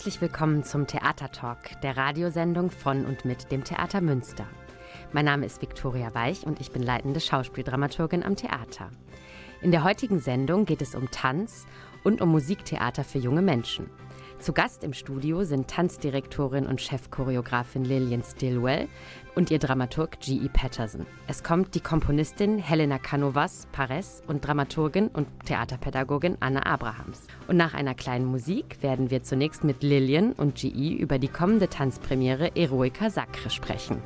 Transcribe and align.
Herzlich 0.00 0.22
willkommen 0.22 0.64
zum 0.64 0.86
Theatertalk, 0.86 1.78
der 1.82 1.98
Radiosendung 1.98 2.70
von 2.70 3.04
und 3.04 3.26
mit 3.26 3.52
dem 3.52 3.64
Theater 3.64 4.00
Münster. 4.00 4.46
Mein 5.12 5.26
Name 5.26 5.44
ist 5.44 5.60
Viktoria 5.60 6.14
Weich 6.14 6.46
und 6.46 6.58
ich 6.58 6.72
bin 6.72 6.82
leitende 6.82 7.20
Schauspieldramaturgin 7.20 8.22
am 8.22 8.34
Theater. 8.34 8.90
In 9.60 9.72
der 9.72 9.84
heutigen 9.84 10.18
Sendung 10.18 10.64
geht 10.64 10.80
es 10.80 10.94
um 10.94 11.10
Tanz 11.10 11.66
und 12.02 12.22
um 12.22 12.30
Musiktheater 12.30 13.04
für 13.04 13.18
junge 13.18 13.42
Menschen. 13.42 13.90
Zu 14.40 14.54
Gast 14.54 14.84
im 14.84 14.94
Studio 14.94 15.44
sind 15.44 15.68
Tanzdirektorin 15.68 16.66
und 16.66 16.80
Chefchoreografin 16.80 17.84
Lillian 17.84 18.22
Stillwell 18.22 18.88
und 19.34 19.50
ihr 19.50 19.58
Dramaturg 19.58 20.18
G.E. 20.20 20.48
Patterson. 20.48 21.04
Es 21.26 21.44
kommt 21.44 21.74
die 21.74 21.80
Komponistin 21.80 22.56
Helena 22.56 22.98
Canovas 22.98 23.68
Pares 23.70 24.22
und 24.28 24.46
Dramaturgin 24.46 25.08
und 25.08 25.28
Theaterpädagogin 25.44 26.38
Anna 26.40 26.64
Abrahams. 26.64 27.26
Und 27.48 27.58
nach 27.58 27.74
einer 27.74 27.94
kleinen 27.94 28.24
Musik 28.24 28.82
werden 28.82 29.10
wir 29.10 29.22
zunächst 29.22 29.62
mit 29.62 29.82
Lillian 29.82 30.32
und 30.32 30.54
G.E. 30.54 30.94
über 30.94 31.18
die 31.18 31.28
kommende 31.28 31.68
Tanzpremiere 31.68 32.56
Eroica 32.56 33.10
Sacre 33.10 33.50
sprechen. 33.50 34.00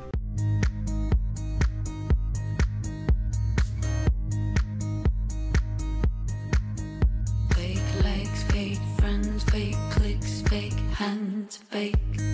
fake. 11.69 12.24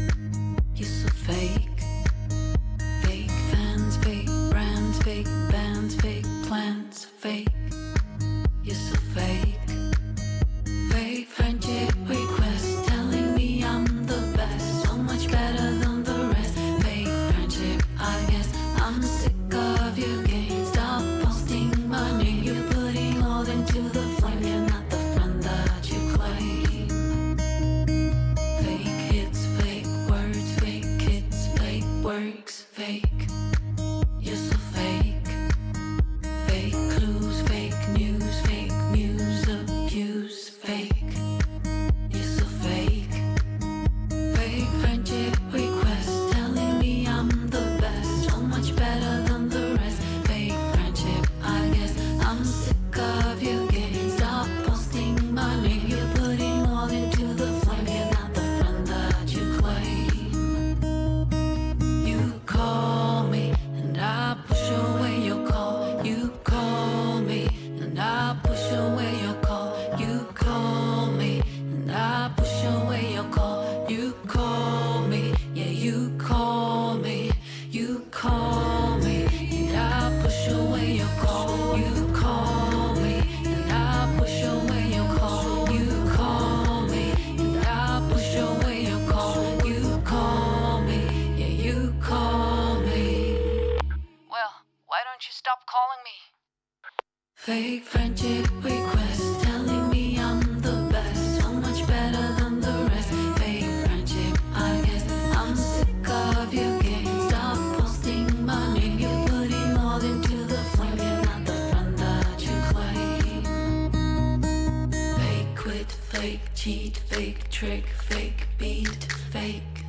fake, 116.21 116.53
cheat, 116.53 116.97
fake, 117.09 117.49
trick, 117.49 117.87
fake, 118.09 118.47
beat, 118.59 119.11
fake. 119.31 119.85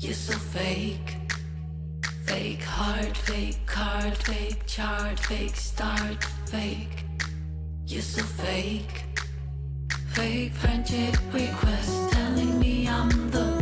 You're 0.00 0.12
so 0.12 0.36
fake. 0.36 1.18
Fake 2.24 2.64
heart, 2.64 3.16
fake 3.16 3.64
card, 3.64 4.16
fake 4.16 4.66
chart, 4.66 5.20
fake 5.20 5.54
start, 5.54 6.24
fake. 6.46 7.04
You're 7.86 8.02
so 8.02 8.24
fake. 8.24 9.04
Fake 10.14 10.52
friendship 10.52 11.16
request 11.32 12.10
telling 12.10 12.58
me 12.58 12.88
I'm 12.88 13.30
the 13.30 13.55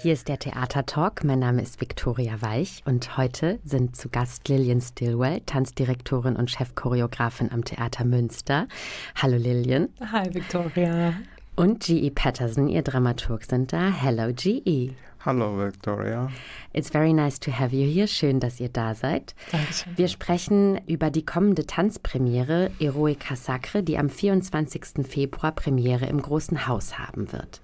Hier 0.00 0.12
ist 0.12 0.28
der 0.28 0.38
Theatertalk. 0.38 1.24
Mein 1.24 1.40
Name 1.40 1.60
ist 1.60 1.80
Viktoria 1.80 2.40
Weich 2.40 2.82
und 2.84 3.16
heute 3.16 3.58
sind 3.64 3.96
zu 3.96 4.08
Gast 4.08 4.48
Lillian 4.48 4.80
Stillwell, 4.80 5.40
Tanzdirektorin 5.40 6.36
und 6.36 6.52
Chefchoreografin 6.52 7.50
am 7.50 7.64
Theater 7.64 8.04
Münster. 8.04 8.68
Hallo 9.16 9.36
Lillian. 9.36 9.88
Hi 10.00 10.32
Viktoria. 10.32 11.14
Und 11.56 11.80
G.E. 11.80 12.10
Patterson, 12.10 12.68
ihr 12.68 12.82
Dramaturg, 12.82 13.42
sind 13.42 13.72
da. 13.72 13.90
Hello 13.90 14.32
G.E. 14.32 14.92
Hallo 15.24 15.58
Victoria. 15.58 16.30
It's 16.72 16.90
very 16.90 17.12
nice 17.12 17.40
to 17.40 17.50
have 17.50 17.74
you 17.74 17.86
here. 17.90 18.06
Schön, 18.06 18.38
dass 18.38 18.60
ihr 18.60 18.68
da 18.68 18.94
seid. 18.94 19.34
Dankeschön. 19.50 19.98
Wir 19.98 20.08
sprechen 20.08 20.80
über 20.86 21.10
die 21.10 21.24
kommende 21.24 21.66
Tanzpremiere 21.66 22.70
Eroica 22.78 23.34
Sacre, 23.34 23.82
die 23.82 23.98
am 23.98 24.10
24. 24.10 25.04
Februar 25.06 25.52
Premiere 25.52 26.06
im 26.06 26.22
Großen 26.22 26.68
Haus 26.68 26.98
haben 26.98 27.32
wird. 27.32 27.60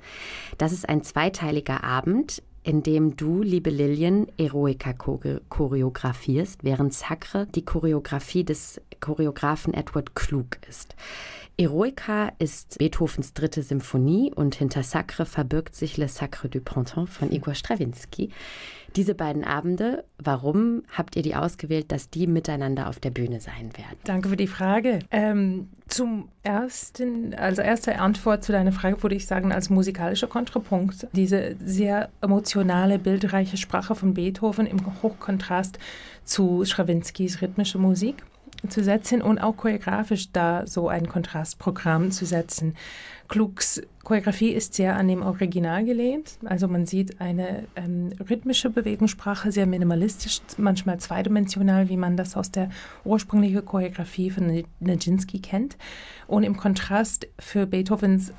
Das 0.58 0.72
ist 0.72 0.88
ein 0.88 1.02
zweiteiliger 1.04 1.84
Abend, 1.84 2.42
in 2.64 2.82
dem 2.82 3.16
du, 3.16 3.42
liebe 3.42 3.70
Lillian, 3.70 4.26
Eroica 4.38 4.92
choreografierst, 4.94 6.64
während 6.64 6.94
Sacre 6.94 7.46
die 7.54 7.64
Choreografie 7.64 8.42
des 8.42 8.80
Choreografen 9.00 9.74
Edward 9.74 10.16
Klug 10.16 10.58
ist. 10.68 10.96
Eroica 11.56 12.32
ist 12.38 12.78
Beethovens 12.78 13.32
dritte 13.32 13.62
Symphonie 13.62 14.32
und 14.34 14.56
hinter 14.56 14.82
Sacre 14.82 15.24
verbirgt 15.24 15.76
sich 15.76 15.96
Le 15.96 16.08
Sacre 16.08 16.48
du 16.48 16.60
Printemps 16.60 17.16
von 17.16 17.30
Igor 17.30 17.54
Strawinski. 17.54 18.30
Diese 18.96 19.14
beiden 19.14 19.44
Abende, 19.44 20.04
warum 20.18 20.82
habt 20.90 21.16
ihr 21.16 21.22
die 21.22 21.36
ausgewählt, 21.36 21.92
dass 21.92 22.10
die 22.10 22.26
miteinander 22.26 22.88
auf 22.88 22.98
der 22.98 23.10
Bühne 23.10 23.40
sein 23.40 23.70
werden? 23.76 23.98
Danke 24.04 24.28
für 24.28 24.36
die 24.36 24.46
Frage. 24.48 25.00
Ähm, 25.10 25.68
zum 25.86 26.28
ersten, 26.42 27.34
also 27.34 27.62
erste 27.62 27.98
Antwort 27.98 28.42
zu 28.42 28.52
deiner 28.52 28.72
Frage 28.72 29.02
würde 29.02 29.16
ich 29.16 29.26
sagen, 29.26 29.52
als 29.52 29.70
musikalischer 29.70 30.28
Kontrapunkt, 30.28 31.06
diese 31.12 31.56
sehr 31.64 32.10
emotionale, 32.20 32.98
bildreiche 32.98 33.56
Sprache 33.56 33.94
von 33.94 34.14
Beethoven 34.14 34.66
im 34.66 34.80
Hochkontrast 35.02 35.78
zu 36.24 36.64
Strawinskys 36.64 37.42
rhythmische 37.42 37.78
Musik 37.78 38.24
zu 38.70 38.82
setzen 38.82 39.22
und 39.22 39.38
auch 39.38 39.56
choreografisch 39.56 40.32
da 40.32 40.66
so 40.66 40.88
ein 40.88 41.08
Kontrastprogramm 41.08 42.10
zu 42.10 42.24
setzen. 42.26 42.74
Klugs 43.28 43.82
Choreografie 44.04 44.50
ist 44.50 44.74
sehr 44.74 44.96
an 44.96 45.08
dem 45.08 45.22
Original 45.22 45.84
gelehnt. 45.84 46.38
Also 46.44 46.68
man 46.68 46.84
sieht 46.84 47.20
eine 47.20 47.64
ähm, 47.74 48.12
rhythmische 48.28 48.68
Bewegungssprache, 48.68 49.50
sehr 49.50 49.66
minimalistisch, 49.66 50.42
manchmal 50.58 50.98
zweidimensional, 50.98 51.88
wie 51.88 51.96
man 51.96 52.16
das 52.16 52.36
aus 52.36 52.50
der 52.50 52.68
ursprünglichen 53.04 53.64
Choreografie 53.64 54.30
von 54.30 54.64
Nijinsky 54.78 55.40
kennt. 55.40 55.78
Und 56.26 56.44
im 56.44 56.56
Kontrast 56.56 57.26
für 57.38 57.66
Beethovens 57.66 58.32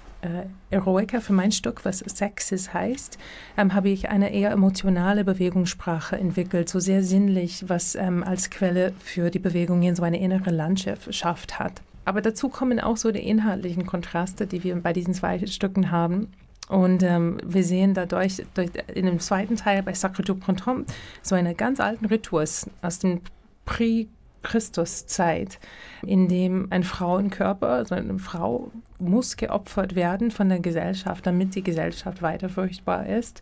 Eroica, 0.70 1.20
für 1.20 1.34
mein 1.34 1.52
Stück, 1.52 1.86
was 1.86 2.00
Sexes 2.00 2.74
heißt, 2.74 3.18
ähm, 3.58 3.74
habe 3.74 3.90
ich 3.90 4.10
eine 4.10 4.34
eher 4.34 4.52
emotionale 4.52 5.24
Bewegungssprache 5.24 6.18
entwickelt, 6.18 6.70
so 6.70 6.80
sehr 6.80 7.04
sinnlich, 7.04 7.66
was 7.68 7.96
ähm, 7.96 8.24
als 8.24 8.50
Quelle 8.50 8.94
für 9.00 9.30
die 9.30 9.40
Bewegungen 9.40 9.96
so 9.96 10.04
eine 10.04 10.20
innere 10.20 10.52
Landschaft 10.52 11.60
hat. 11.60 11.82
Aber 12.06 12.22
dazu 12.22 12.50
kommen 12.50 12.80
auch 12.80 12.98
so 12.98 13.12
die 13.12 13.28
inhaltlichen 13.28 13.86
Kontraste, 13.86 14.46
die 14.46 14.64
wir 14.64 14.76
bei 14.76 14.94
diesen 14.94 15.14
zwei 15.14 15.46
Stücken 15.48 15.92
haben. 15.92 16.28
Und 16.68 17.04
ähm, 17.04 17.38
wir 17.44 17.64
sehen 17.64 17.94
dadurch 17.94 18.44
durch, 18.54 18.72
in 18.94 19.06
dem 19.06 19.20
zweiten 19.20 19.56
Teil 19.56 19.84
bei 19.84 19.94
Sacre 19.94 20.24
du 20.24 20.36
Printemps 20.36 20.94
so 21.22 21.36
einen 21.36 21.56
ganz 21.56 21.80
alten 21.80 22.06
Ritus 22.06 22.70
aus 22.82 23.00
dem 23.00 23.22
Prix 23.66 24.10
Christuszeit, 24.46 25.60
in 26.06 26.28
dem 26.28 26.68
ein 26.70 26.84
Frauenkörper, 26.84 27.68
also 27.68 27.96
eine 27.96 28.20
Frau 28.20 28.72
muss 29.00 29.36
geopfert 29.36 29.96
werden 29.96 30.32
von 30.32 30.48
der 30.48 30.60
Gesellschaft, 30.60 31.26
damit 31.26 31.56
die 31.56 31.64
Gesellschaft 31.64 32.22
weiter 32.22 32.48
furchtbar 32.48 33.08
ist 33.08 33.42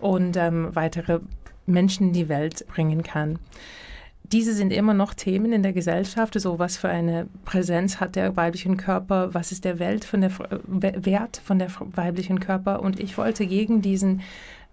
und 0.00 0.36
ähm, 0.36 0.70
weitere 0.72 1.20
Menschen 1.66 2.08
in 2.08 2.12
die 2.12 2.28
Welt 2.28 2.66
bringen 2.68 3.02
kann 3.02 3.38
diese 4.24 4.54
sind 4.54 4.72
immer 4.72 4.94
noch 4.94 5.14
Themen 5.14 5.52
in 5.52 5.62
der 5.62 5.72
Gesellschaft. 5.72 6.38
So 6.40 6.58
was 6.58 6.76
für 6.76 6.88
eine 6.88 7.28
Präsenz 7.44 8.00
hat 8.00 8.16
der 8.16 8.34
weibliche 8.36 8.74
Körper? 8.74 9.34
Was 9.34 9.52
ist 9.52 9.64
der 9.64 9.78
Welt 9.78 10.04
von 10.04 10.22
der 10.22 10.32
Wert 10.66 11.40
von 11.44 11.58
der 11.58 11.68
weiblichen 11.94 12.40
Körper? 12.40 12.80
Und 12.80 12.98
ich 12.98 13.18
wollte 13.18 13.46
gegen 13.46 13.82
diesen 13.82 14.22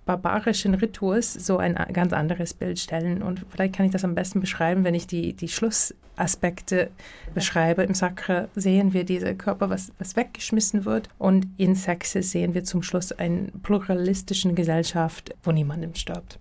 barbarischen 0.06 0.74
Ritus 0.74 1.33
so 1.33 1.57
ein 1.57 1.75
ganz 1.94 2.13
anderes 2.13 2.53
Bild 2.53 2.80
stellen. 2.80 3.21
Und 3.21 3.45
vielleicht 3.50 3.75
kann 3.75 3.86
ich 3.86 3.92
das 3.92 4.03
am 4.03 4.15
besten 4.15 4.39
beschreiben, 4.39 4.83
wenn 4.83 4.95
ich 4.95 5.07
die, 5.07 5.33
die 5.33 5.48
Schlussaspekte 5.48 6.89
beschreibe. 7.33 7.83
Im 7.83 7.94
Sakra 7.94 8.48
sehen 8.56 8.94
wir 8.94 9.03
diese 9.03 9.36
Körper, 9.36 9.69
was, 9.69 9.92
was 10.00 10.15
weggeschmissen 10.15 10.86
wird. 10.86 11.09
Und 11.18 11.48
in 11.57 11.75
Sexes 11.75 12.31
sehen 12.31 12.53
wir 12.53 12.63
zum 12.63 12.83
Schluss 12.83 13.12
eine 13.12 13.50
pluralistischen 13.63 14.56
Gesellschaft, 14.56 15.36
wo 15.44 15.51
niemandem 15.51 15.94
stirbt. 15.95 16.39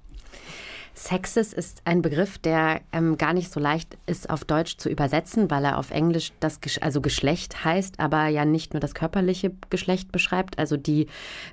Sexist 0.95 1.55
ist 1.55 1.83
ein 1.85 2.03
Begriff, 2.03 2.39
der 2.39 2.81
ähm, 2.93 3.17
gar 3.17 3.33
nicht 3.33 3.53
so 3.53 3.61
leicht 3.61 3.97
ist 4.07 4.29
auf 4.29 4.45
Deutsch 4.45 4.77
zu 4.77 4.89
übersetzen, 4.89 5.51
weil 5.51 5.65
er 5.65 5.79
auf 5.79 5.91
Englisch 5.91 6.33
das 6.41 6.61
also 6.81 7.01
Geschlecht 7.01 7.65
heißt, 7.65 8.01
aber 8.01 8.27
ja 8.27 8.45
nicht 8.45 8.75
nur 8.75 8.81
das 8.81 8.95
körperliche 8.95 9.53
Geschlecht 9.71 10.13
beschreibt, 10.13 10.59
also 10.59 10.77
die 10.77 11.07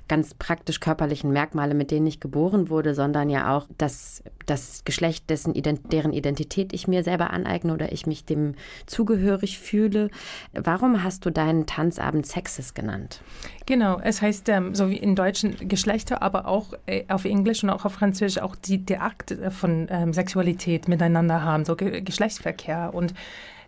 ganz 0.08 0.34
praktisch 0.34 0.80
körperlichen 0.80 1.32
Merkmale, 1.32 1.74
mit 1.74 1.90
denen 1.90 2.06
ich 2.06 2.20
geboren 2.20 2.68
wurde, 2.68 2.94
sondern 2.94 3.30
ja 3.30 3.56
auch 3.56 3.66
das, 3.78 4.22
das 4.50 4.82
Geschlecht, 4.84 5.30
dessen, 5.30 5.54
deren 5.54 6.12
Identität 6.12 6.72
ich 6.72 6.88
mir 6.88 7.02
selber 7.04 7.30
aneigne 7.30 7.72
oder 7.72 7.92
ich 7.92 8.06
mich 8.06 8.24
dem 8.24 8.54
zugehörig 8.86 9.58
fühle. 9.58 10.10
Warum 10.52 11.02
hast 11.02 11.26
du 11.26 11.30
deinen 11.30 11.66
Tanzabend 11.66 12.26
Sexist 12.26 12.74
genannt? 12.74 13.20
Genau, 13.66 14.00
es 14.02 14.22
heißt 14.22 14.48
ähm, 14.48 14.74
so 14.74 14.90
wie 14.90 14.96
in 14.96 15.14
deutschen 15.14 15.68
Geschlechter, 15.68 16.22
aber 16.22 16.46
auch 16.46 16.74
äh, 16.86 17.04
auf 17.08 17.24
Englisch 17.24 17.62
und 17.62 17.70
auch 17.70 17.84
auf 17.84 17.92
Französisch 17.92 18.42
auch 18.42 18.56
die, 18.56 18.78
der 18.78 19.02
Akt 19.02 19.36
von 19.50 19.88
ähm, 19.90 20.12
Sexualität 20.12 20.88
miteinander 20.88 21.42
haben, 21.42 21.64
so 21.64 21.76
Ge 21.76 22.00
Geschlechtsverkehr. 22.00 22.90
Und 22.94 23.14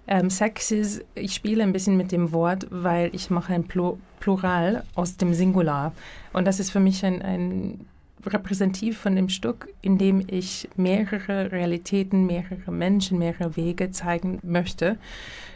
ähm, 0.06 0.30
Sex 0.30 0.72
ich 1.14 1.34
spiele 1.34 1.62
ein 1.62 1.72
bisschen 1.72 1.96
mit 1.96 2.12
dem 2.12 2.32
Wort, 2.32 2.66
weil 2.70 3.14
ich 3.14 3.30
mache 3.30 3.54
ein 3.54 3.64
Plu 3.64 3.98
Plural 4.18 4.84
aus 4.94 5.16
dem 5.16 5.32
Singular. 5.32 5.92
Und 6.34 6.44
das 6.46 6.60
ist 6.60 6.70
für 6.70 6.80
mich 6.80 7.04
ein, 7.06 7.22
ein 7.22 7.86
repräsentativ 8.26 8.98
von 8.98 9.16
dem 9.16 9.28
Stück, 9.28 9.68
in 9.82 9.98
dem 9.98 10.24
ich 10.26 10.68
mehrere 10.76 11.52
Realitäten, 11.52 12.26
mehrere 12.26 12.70
Menschen, 12.70 13.18
mehrere 13.18 13.56
Wege 13.56 13.90
zeigen 13.90 14.38
möchte 14.42 14.98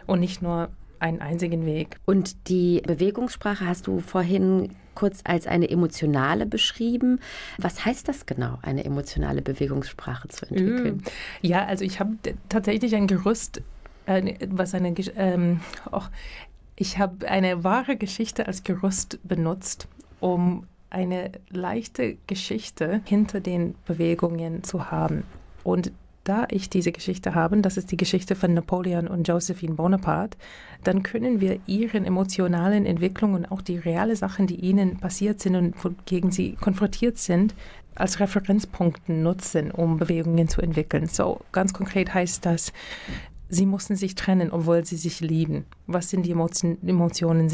und 0.07 0.21
nicht 0.21 0.43
nur 0.43 0.71
einen 0.99 1.21
einzigen 1.21 1.67
Weg. 1.67 1.99
Und 2.07 2.49
die 2.49 2.81
Bewegungssprache 2.87 3.67
hast 3.67 3.87
du 3.87 4.01
vorhin 4.01 4.71
kurz 4.95 5.21
als 5.25 5.47
eine 5.47 5.69
emotionale 5.69 6.47
beschrieben. 6.47 7.21
Was 7.59 7.85
heißt 7.85 8.09
das 8.09 8.27
genau, 8.27 8.59
eine 8.63 8.85
emotionale 8.85 9.43
Bewegungssprache 9.43 10.29
zu 10.29 10.47
entwickeln? 10.47 10.97
Mm. 10.99 11.47
Ja, 11.47 11.65
also 11.67 11.85
ich 11.85 12.01
habe 12.01 12.17
tatsächlich 12.49 12.95
ein 12.95 13.07
Gerüst, 13.07 13.61
äh, 14.07 14.35
was 14.49 14.75
eine, 14.75 14.95
ähm, 15.17 15.61
oh, 15.93 16.03
ich 16.77 16.99
habe 16.99 17.29
eine 17.29 17.65
wahre 17.65 17.97
Geschichte 17.97 18.47
als 18.47 18.63
Gerüst 18.65 19.19
benutzt, 19.25 19.89
um 20.21 20.67
eine 20.95 21.33
leichte 21.51 22.17
Geschichte 22.27 23.03
hinter 23.05 23.41
den 23.41 23.75
Bewegungen 23.87 24.63
zu 24.65 24.91
haben. 24.91 25.25
Und 25.65 25.93
da 26.23 26.47
ich 26.51 26.71
diese 26.71 26.93
Geschichte 26.93 27.35
habe, 27.35 27.61
das 27.61 27.77
ist 27.77 27.91
die 27.93 27.99
Geschichte 27.99 28.35
von 28.35 28.55
Napoleon 28.55 29.09
und 29.09 29.29
Josephine 29.29 29.75
Bonaparte, 29.75 30.39
dann 30.83 31.03
können 31.03 31.41
wir 31.41 31.59
ihren 31.67 32.07
emotionalen 32.07 32.87
Entwicklungen 32.87 33.45
und 33.45 33.53
auch 33.53 33.61
die 33.61 33.77
reale 33.77 34.17
Sachen, 34.17 34.47
die 34.47 34.57
ihnen 34.57 34.99
passiert 34.99 35.41
sind 35.41 35.57
und 35.57 35.75
gegen 36.07 36.31
sie 36.31 36.53
konfrontiert 36.53 37.19
sind, 37.19 37.55
als 37.95 38.21
Referenzpunkten 38.21 39.23
nutzen, 39.23 39.71
um 39.71 39.99
Bewegungen 39.99 40.49
zu 40.49 40.63
entwickeln. 40.63 41.07
So 41.07 41.41
ganz 41.53 41.73
konkret 41.75 42.15
heißt 42.15 42.47
das, 42.47 42.73
sie 43.55 43.67
mussten 43.67 43.97
sich 43.97 44.15
trennen, 44.15 44.51
obwohl 44.51 44.85
sie 44.85 44.97
sich 44.97 45.21
lieben. 45.21 45.65
Was 45.87 46.11
sind 46.11 46.25
die 46.25 46.33
Emotionen, 46.33 47.49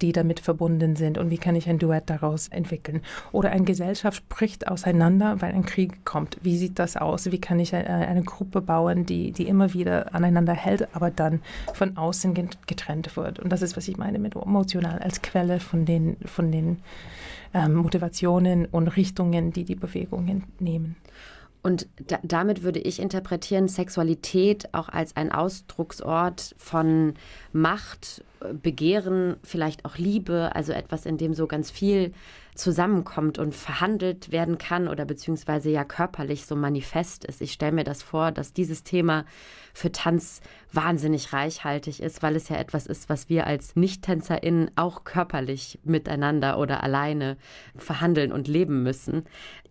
die 0.00 0.12
damit 0.12 0.40
verbunden 0.40 0.96
sind 0.96 1.18
und 1.18 1.30
wie 1.30 1.38
kann 1.38 1.56
ich 1.56 1.68
ein 1.68 1.78
Duett 1.78 2.08
daraus 2.08 2.48
entwickeln? 2.48 3.00
Oder 3.32 3.50
eine 3.50 3.64
Gesellschaft 3.64 4.28
bricht 4.28 4.68
auseinander, 4.68 5.40
weil 5.40 5.52
ein 5.52 5.64
Krieg 5.64 6.04
kommt. 6.04 6.38
Wie 6.42 6.56
sieht 6.56 6.78
das 6.78 6.96
aus? 6.96 7.30
Wie 7.30 7.40
kann 7.40 7.60
ich 7.60 7.74
eine 7.74 8.22
Gruppe 8.22 8.60
bauen, 8.60 9.06
die, 9.06 9.32
die 9.32 9.48
immer 9.48 9.74
wieder 9.74 10.14
aneinander 10.14 10.54
hält, 10.54 10.94
aber 10.94 11.10
dann 11.10 11.40
von 11.74 11.96
außen 11.96 12.34
getrennt 12.34 13.16
wird? 13.16 13.38
Und 13.38 13.50
das 13.50 13.62
ist, 13.62 13.76
was 13.76 13.88
ich 13.88 13.96
meine 13.96 14.18
mit 14.18 14.36
emotional 14.36 14.98
als 14.98 15.22
Quelle 15.22 15.60
von 15.60 15.84
den, 15.84 16.16
von 16.24 16.52
den 16.52 16.78
ähm, 17.54 17.74
Motivationen 17.74 18.66
und 18.66 18.88
Richtungen, 18.88 19.52
die 19.52 19.64
die 19.64 19.74
Bewegungen 19.74 20.44
nehmen. 20.58 20.96
Und 21.62 21.86
da, 22.08 22.18
damit 22.24 22.64
würde 22.64 22.80
ich 22.80 23.00
interpretieren, 23.00 23.68
Sexualität 23.68 24.74
auch 24.74 24.88
als 24.88 25.14
ein 25.16 25.30
Ausdrucksort 25.30 26.54
von 26.58 27.14
Macht, 27.52 28.24
Begehren, 28.62 29.36
vielleicht 29.44 29.84
auch 29.84 29.96
Liebe, 29.96 30.50
also 30.54 30.72
etwas, 30.72 31.06
in 31.06 31.16
dem 31.16 31.34
so 31.34 31.46
ganz 31.46 31.70
viel 31.70 32.12
zusammenkommt 32.54 33.38
und 33.38 33.54
verhandelt 33.54 34.30
werden 34.30 34.58
kann 34.58 34.88
oder 34.88 35.04
beziehungsweise 35.04 35.70
ja 35.70 35.84
körperlich 35.84 36.44
so 36.44 36.54
manifest 36.54 37.24
ist. 37.24 37.40
Ich 37.40 37.52
stelle 37.52 37.72
mir 37.72 37.84
das 37.84 38.02
vor, 38.02 38.30
dass 38.30 38.52
dieses 38.52 38.82
Thema 38.82 39.24
für 39.72 39.90
Tanz 39.90 40.42
wahnsinnig 40.70 41.32
reichhaltig 41.32 42.02
ist, 42.02 42.22
weil 42.22 42.36
es 42.36 42.50
ja 42.50 42.56
etwas 42.56 42.86
ist, 42.86 43.08
was 43.08 43.30
wir 43.30 43.46
als 43.46 43.74
Nicht-TänzerInnen 43.74 44.70
auch 44.76 45.04
körperlich 45.04 45.78
miteinander 45.82 46.58
oder 46.58 46.82
alleine 46.82 47.38
verhandeln 47.74 48.32
und 48.32 48.48
leben 48.48 48.82
müssen. 48.82 49.24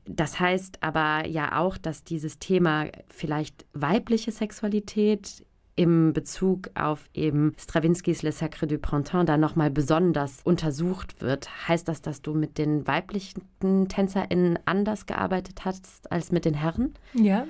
Das 0.05 0.39
heißt 0.39 0.81
aber 0.81 1.27
ja 1.27 1.60
auch, 1.60 1.77
dass 1.77 2.03
dieses 2.03 2.39
Thema 2.39 2.88
vielleicht 3.10 3.65
weibliche 3.74 4.31
Sexualität 4.31 5.46
im 5.81 6.13
Bezug 6.13 6.69
auf 6.75 7.09
eben 7.15 7.55
Strawinskys 7.57 8.21
Le 8.21 8.31
Sacre 8.31 8.67
du 8.67 8.77
Printemps 8.77 9.25
da 9.25 9.35
nochmal 9.35 9.71
besonders 9.71 10.41
untersucht 10.43 11.21
wird. 11.21 11.50
Heißt 11.67 11.88
das, 11.88 12.03
dass 12.03 12.21
du 12.21 12.35
mit 12.35 12.59
den 12.59 12.85
weiblichen 12.85 13.41
TänzerInnen 13.89 14.59
anders 14.65 15.07
gearbeitet 15.07 15.65
hast 15.65 16.11
als 16.11 16.31
mit 16.31 16.45
den 16.45 16.53
Herren? 16.53 16.93
Ja, 17.15 17.47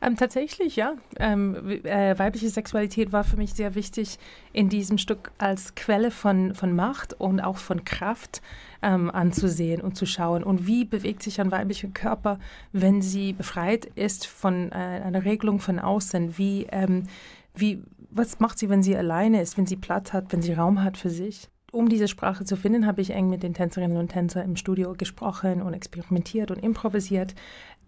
ähm, 0.00 0.16
tatsächlich, 0.16 0.76
ja. 0.76 0.94
Ähm, 1.18 1.84
äh, 1.84 2.18
weibliche 2.18 2.48
Sexualität 2.48 3.12
war 3.12 3.22
für 3.22 3.36
mich 3.36 3.52
sehr 3.52 3.74
wichtig 3.74 4.18
in 4.54 4.70
diesem 4.70 4.96
Stück 4.96 5.30
als 5.36 5.74
Quelle 5.74 6.10
von, 6.10 6.54
von 6.54 6.74
Macht 6.74 7.12
und 7.20 7.40
auch 7.40 7.58
von 7.58 7.84
Kraft 7.84 8.40
ähm, 8.80 9.10
anzusehen 9.10 9.82
und 9.82 9.94
zu 9.94 10.06
schauen. 10.06 10.42
Und 10.42 10.66
wie 10.66 10.86
bewegt 10.86 11.22
sich 11.22 11.38
ein 11.38 11.50
weiblicher 11.50 11.88
Körper, 11.88 12.38
wenn 12.72 13.02
sie 13.02 13.34
befreit 13.34 13.86
ist 13.94 14.26
von 14.26 14.72
äh, 14.72 14.74
einer 14.74 15.26
Regelung 15.26 15.58
von 15.58 15.78
außen? 15.78 16.38
Wie, 16.38 16.66
ähm, 16.70 17.04
wie, 17.54 17.82
was 18.10 18.40
macht 18.40 18.58
sie, 18.58 18.68
wenn 18.68 18.82
sie 18.82 18.96
alleine 18.96 19.40
ist, 19.40 19.56
wenn 19.56 19.66
sie 19.66 19.76
Platz 19.76 20.12
hat, 20.12 20.32
wenn 20.32 20.42
sie 20.42 20.52
Raum 20.52 20.82
hat 20.82 20.96
für 20.96 21.10
sich? 21.10 21.48
Um 21.72 21.88
diese 21.88 22.06
Sprache 22.06 22.44
zu 22.44 22.56
finden, 22.56 22.86
habe 22.86 23.00
ich 23.00 23.10
eng 23.10 23.28
mit 23.28 23.42
den 23.42 23.52
Tänzerinnen 23.54 23.96
und 23.96 24.08
Tänzern 24.08 24.44
im 24.44 24.54
Studio 24.54 24.94
gesprochen 24.96 25.60
und 25.60 25.74
experimentiert 25.74 26.52
und 26.52 26.62
improvisiert. 26.62 27.34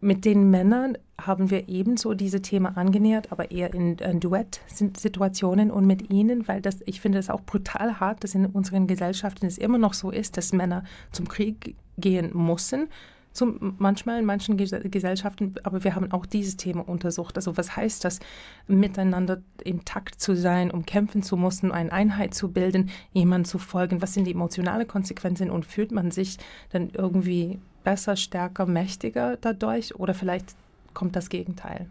Mit 0.01 0.25
den 0.25 0.51
Männern 0.51 0.99
haben 1.21 1.51
wir 1.51 1.69
ebenso 1.69 2.15
diese 2.15 2.43
Themen 2.43 2.77
angenähert, 2.77 3.31
aber 3.31 3.53
eher 3.53 3.73
in, 3.73 3.97
in 3.99 4.19
Duett-Situationen 4.19 5.71
und 5.71 5.87
mit 5.87 6.11
ihnen, 6.11 6.49
weil 6.49 6.61
das, 6.61 6.81
ich 6.85 7.01
finde 7.01 7.19
es 7.19 7.31
auch 7.31 7.43
brutal 7.43 8.01
hart, 8.01 8.25
dass 8.25 8.35
in 8.35 8.47
unseren 8.47 8.89
Gesellschaften 8.89 9.47
es 9.47 9.57
immer 9.57 9.79
noch 9.79 9.95
so 9.95 10.11
ist, 10.11 10.37
dass 10.37 10.53
Männer 10.53 10.83
zum 11.13 11.29
Krieg 11.29 11.77
gehen 11.97 12.31
müssen. 12.35 12.89
Zum, 13.37 13.75
manchmal 13.79 14.19
in 14.19 14.25
manchen 14.25 14.57
Gesellschaften, 14.57 15.55
aber 15.63 15.85
wir 15.85 15.95
haben 15.95 16.11
auch 16.11 16.27
dieses 16.27 16.57
Thema 16.57 16.89
untersucht. 16.89 17.37
Also 17.37 17.57
was 17.57 17.77
heißt 17.77 18.05
das, 18.05 18.21
miteinander 18.67 19.43
intakt 19.63 20.21
zu 20.21 20.35
sein, 20.35 20.71
um 20.71 20.87
kämpfen 20.87 21.23
zu 21.23 21.37
müssen, 21.37 21.71
eine 21.71 21.93
Einheit 21.93 22.35
zu 22.35 22.51
bilden, 22.51 22.91
jemandem 23.13 23.45
zu 23.45 23.59
folgen? 23.59 24.01
Was 24.01 24.15
sind 24.15 24.27
die 24.27 24.33
emotionalen 24.33 24.89
Konsequenzen 24.89 25.51
und 25.51 25.67
fühlt 25.67 25.93
man 25.93 26.11
sich 26.11 26.39
dann 26.71 26.91
irgendwie 26.95 27.59
besser, 27.87 28.17
stärker, 28.17 28.67
mächtiger 28.67 29.37
dadurch 29.37 29.95
oder 29.95 30.13
vielleicht 30.13 30.57
kommt 30.93 31.15
das 31.15 31.29
Gegenteil. 31.29 31.87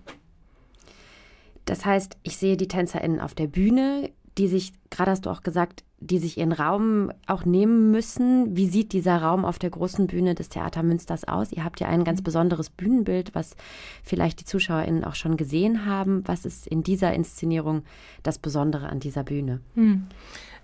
Das 1.64 1.86
heißt, 1.86 2.18
ich 2.24 2.36
sehe 2.36 2.58
die 2.58 2.68
TänzerInnen 2.68 3.22
auf 3.22 3.34
der 3.34 3.48
Bühne, 3.48 4.12
die 4.38 4.48
sich, 4.48 4.74
gerade 4.90 5.12
hast 5.12 5.26
du 5.26 5.30
auch 5.30 5.44
gesagt, 5.44 5.84
die 6.00 6.20
sich 6.20 6.38
ihren 6.38 6.52
Raum 6.52 7.12
auch 7.26 7.46
nehmen 7.46 7.92
müssen. 7.92 8.56
Wie 8.56 8.68
sieht 8.68 8.92
dieser 8.94 9.18
Raum 9.18 9.46
auf 9.46 9.60
der 9.60 9.70
großen 9.70 10.08
Bühne 10.08 10.36
des 10.36 10.50
Theater 10.50 10.84
Münsters 10.84 11.28
aus? 11.28 11.52
Ihr 11.52 11.64
habt 11.64 11.80
ja 11.80 11.88
ein 11.88 12.04
ganz 12.04 12.22
besonderes 12.22 12.70
Bühnenbild, 12.70 13.34
was 13.34 13.56
vielleicht 14.04 14.42
die 14.42 14.46
ZuschauerInnen 14.46 15.04
auch 15.04 15.16
schon 15.16 15.38
gesehen 15.38 15.86
haben. 15.86 16.24
Was 16.26 16.46
ist 16.46 16.68
in 16.68 16.84
dieser 16.84 17.14
Inszenierung 17.14 17.84
das 18.24 18.38
Besondere 18.38 18.90
an 18.90 19.00
dieser 19.00 19.24
Bühne? 19.24 19.62
Hm. 19.76 20.08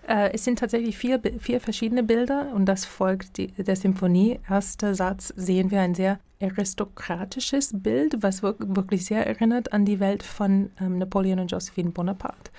Äh, 0.07 0.33
es 0.33 0.43
sind 0.43 0.59
tatsächlich 0.59 0.97
vier, 0.97 1.21
vier 1.39 1.61
verschiedene 1.61 2.03
Bilder 2.03 2.51
und 2.53 2.65
das 2.65 2.85
folgt 2.85 3.37
die, 3.37 3.47
der 3.47 3.75
Symphonie. 3.75 4.39
Erster 4.49 4.95
Satz 4.95 5.33
sehen 5.35 5.71
wir 5.71 5.81
ein 5.81 5.95
sehr 5.95 6.19
aristokratisches 6.41 7.71
Bild, 7.73 8.17
was 8.21 8.41
wirklich 8.43 9.05
sehr 9.05 9.25
erinnert 9.25 9.73
an 9.73 9.85
die 9.85 9.99
Welt 9.99 10.23
von 10.23 10.71
ähm, 10.79 10.97
Napoleon 10.97 11.39
und 11.39 11.51
Josephine 11.51 11.91
Bonaparte. 11.91 12.51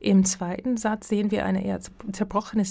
Im 0.00 0.24
zweiten 0.24 0.76
Satz 0.76 1.08
sehen 1.08 1.32
wir 1.32 1.44
eine 1.44 1.64
eher 1.64 1.80
zerbrochene 2.12 2.62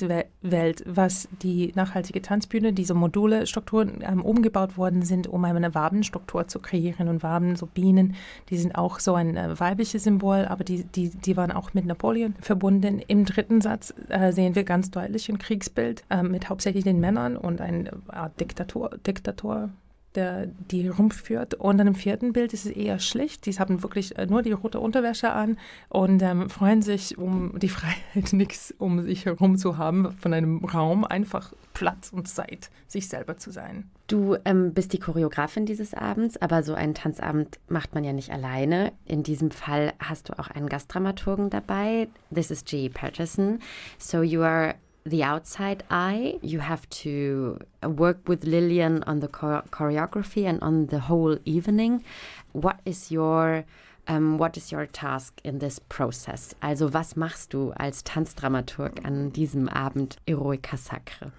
Welt, 0.42 0.84
was 0.86 1.28
die 1.42 1.74
nachhaltige 1.76 2.22
Tanzbühne, 2.22 2.72
diese 2.72 2.94
Module, 2.94 3.48
Strukturen 3.48 4.02
ähm, 4.02 4.24
umgebaut 4.24 4.78
worden 4.78 5.02
sind, 5.02 5.28
um 5.28 5.44
eine 5.44 5.76
Wabenstruktur 5.76 6.48
zu 6.48 6.60
kreieren. 6.60 7.10
Und 7.10 7.24
Waben, 7.24 7.58
so 7.58 7.66
Bienen, 7.66 8.16
die 8.50 8.58
sind 8.58 8.76
auch 8.76 9.00
so 9.00 9.14
ein 9.16 9.36
äh, 9.36 9.60
weibliches 9.60 10.06
Symbol, 10.06 10.46
aber 10.46 10.64
die, 10.64 10.86
die, 10.86 11.10
die 11.10 11.36
waren 11.36 11.52
auch 11.52 11.74
mit 11.74 11.86
Napoleon 11.86 12.34
verbunden. 12.40 13.00
Im 13.00 13.26
dritten 13.26 13.60
Satz 13.60 13.94
äh, 14.08 14.32
sehen 14.32 14.56
wir 14.56 14.64
ganz 14.64 14.90
deutlich 14.92 15.28
ein 15.28 15.38
Kriegsbild 15.38 16.06
äh, 16.10 16.24
mit 16.24 16.50
hauptsächlich 16.50 16.86
den 16.86 17.02
Männern 17.02 17.36
und 17.36 17.60
ein 17.60 17.90
Art 18.08 18.40
Diktator, 18.40 18.92
Diktator 19.06 19.70
der 20.18 20.48
die 20.48 20.88
rumführt. 20.88 21.54
Und 21.54 21.78
dann 21.78 21.88
im 21.88 21.96
vierten 21.96 22.34
Bild 22.34 22.52
ist 22.52 22.66
es 22.66 22.72
eher 22.72 23.00
schlicht. 23.00 23.46
Die 23.46 23.54
haben 23.54 23.84
wirklich 23.84 24.18
äh, 24.18 24.26
nur 24.26 24.42
die 24.42 24.52
rote 24.52 24.80
Unterwäsche 24.80 25.32
an 25.32 25.58
und 25.88 26.22
ähm, 26.22 26.50
freuen 26.50 26.82
sich 26.82 27.18
um 27.18 27.58
die 27.58 27.70
Freiheit, 27.70 27.94
nichts 28.34 28.74
um 28.78 29.02
sich 29.02 29.26
herum 29.26 29.58
zu 29.58 29.78
haben, 29.78 30.12
von 30.12 30.34
einem 30.34 30.66
Raum, 30.66 31.06
einfach 31.06 31.54
Platz 31.74 32.10
und 32.12 32.28
Zeit, 32.28 32.72
sich 32.88 33.08
selber 33.08 33.38
zu 33.38 33.52
sein. 33.52 33.90
Du 34.08 34.36
ähm, 34.46 34.74
bist 34.74 34.94
die 34.94 35.00
Choreografin 35.00 35.66
dieses 35.66 35.94
Abends, 35.94 36.38
aber 36.38 36.64
so 36.64 36.74
einen 36.74 36.96
Tanzabend 36.96 37.60
macht 37.68 37.94
man 37.94 38.04
ja 38.04 38.14
nicht 38.14 38.32
alleine. 38.32 38.94
In 39.06 39.22
diesem 39.22 39.52
Fall 39.52 39.94
hast 40.00 40.30
du 40.30 40.40
auch 40.40 40.50
einen 40.50 40.70
Gastdramaturgen 40.70 41.50
dabei. 41.50 42.08
This 42.34 42.50
is 42.50 42.66
G. 42.66 42.90
Patterson. 42.90 43.60
So 44.00 44.24
you 44.24 44.42
are 44.42 44.76
the 45.10 45.24
outside 45.24 45.84
eye. 45.90 46.40
You 46.42 46.60
have 46.60 46.88
to 46.90 47.60
work 47.84 48.28
with 48.28 48.44
Lillian 48.44 49.04
on 49.04 49.20
the 49.20 49.28
choreography 49.28 50.46
and 50.46 50.62
on 50.62 50.88
the 50.88 51.00
whole 51.00 51.38
evening. 51.46 52.04
What 52.52 52.80
is 52.86 53.12
your 53.12 53.66
um, 54.10 54.38
what 54.38 54.56
is 54.56 54.72
your 54.72 54.86
task 54.86 55.42
in 55.44 55.60
this 55.60 55.80
process? 55.80 56.54
Also 56.62 56.88
was 56.88 57.16
machst 57.16 57.50
du 57.50 57.74
als 57.78 58.04
Tanzdramaturg 58.04 59.04
an 59.06 59.32
diesem 59.32 59.68
Abend 59.70 60.18
Eroica 60.26 60.78
Sacre? 60.78 61.32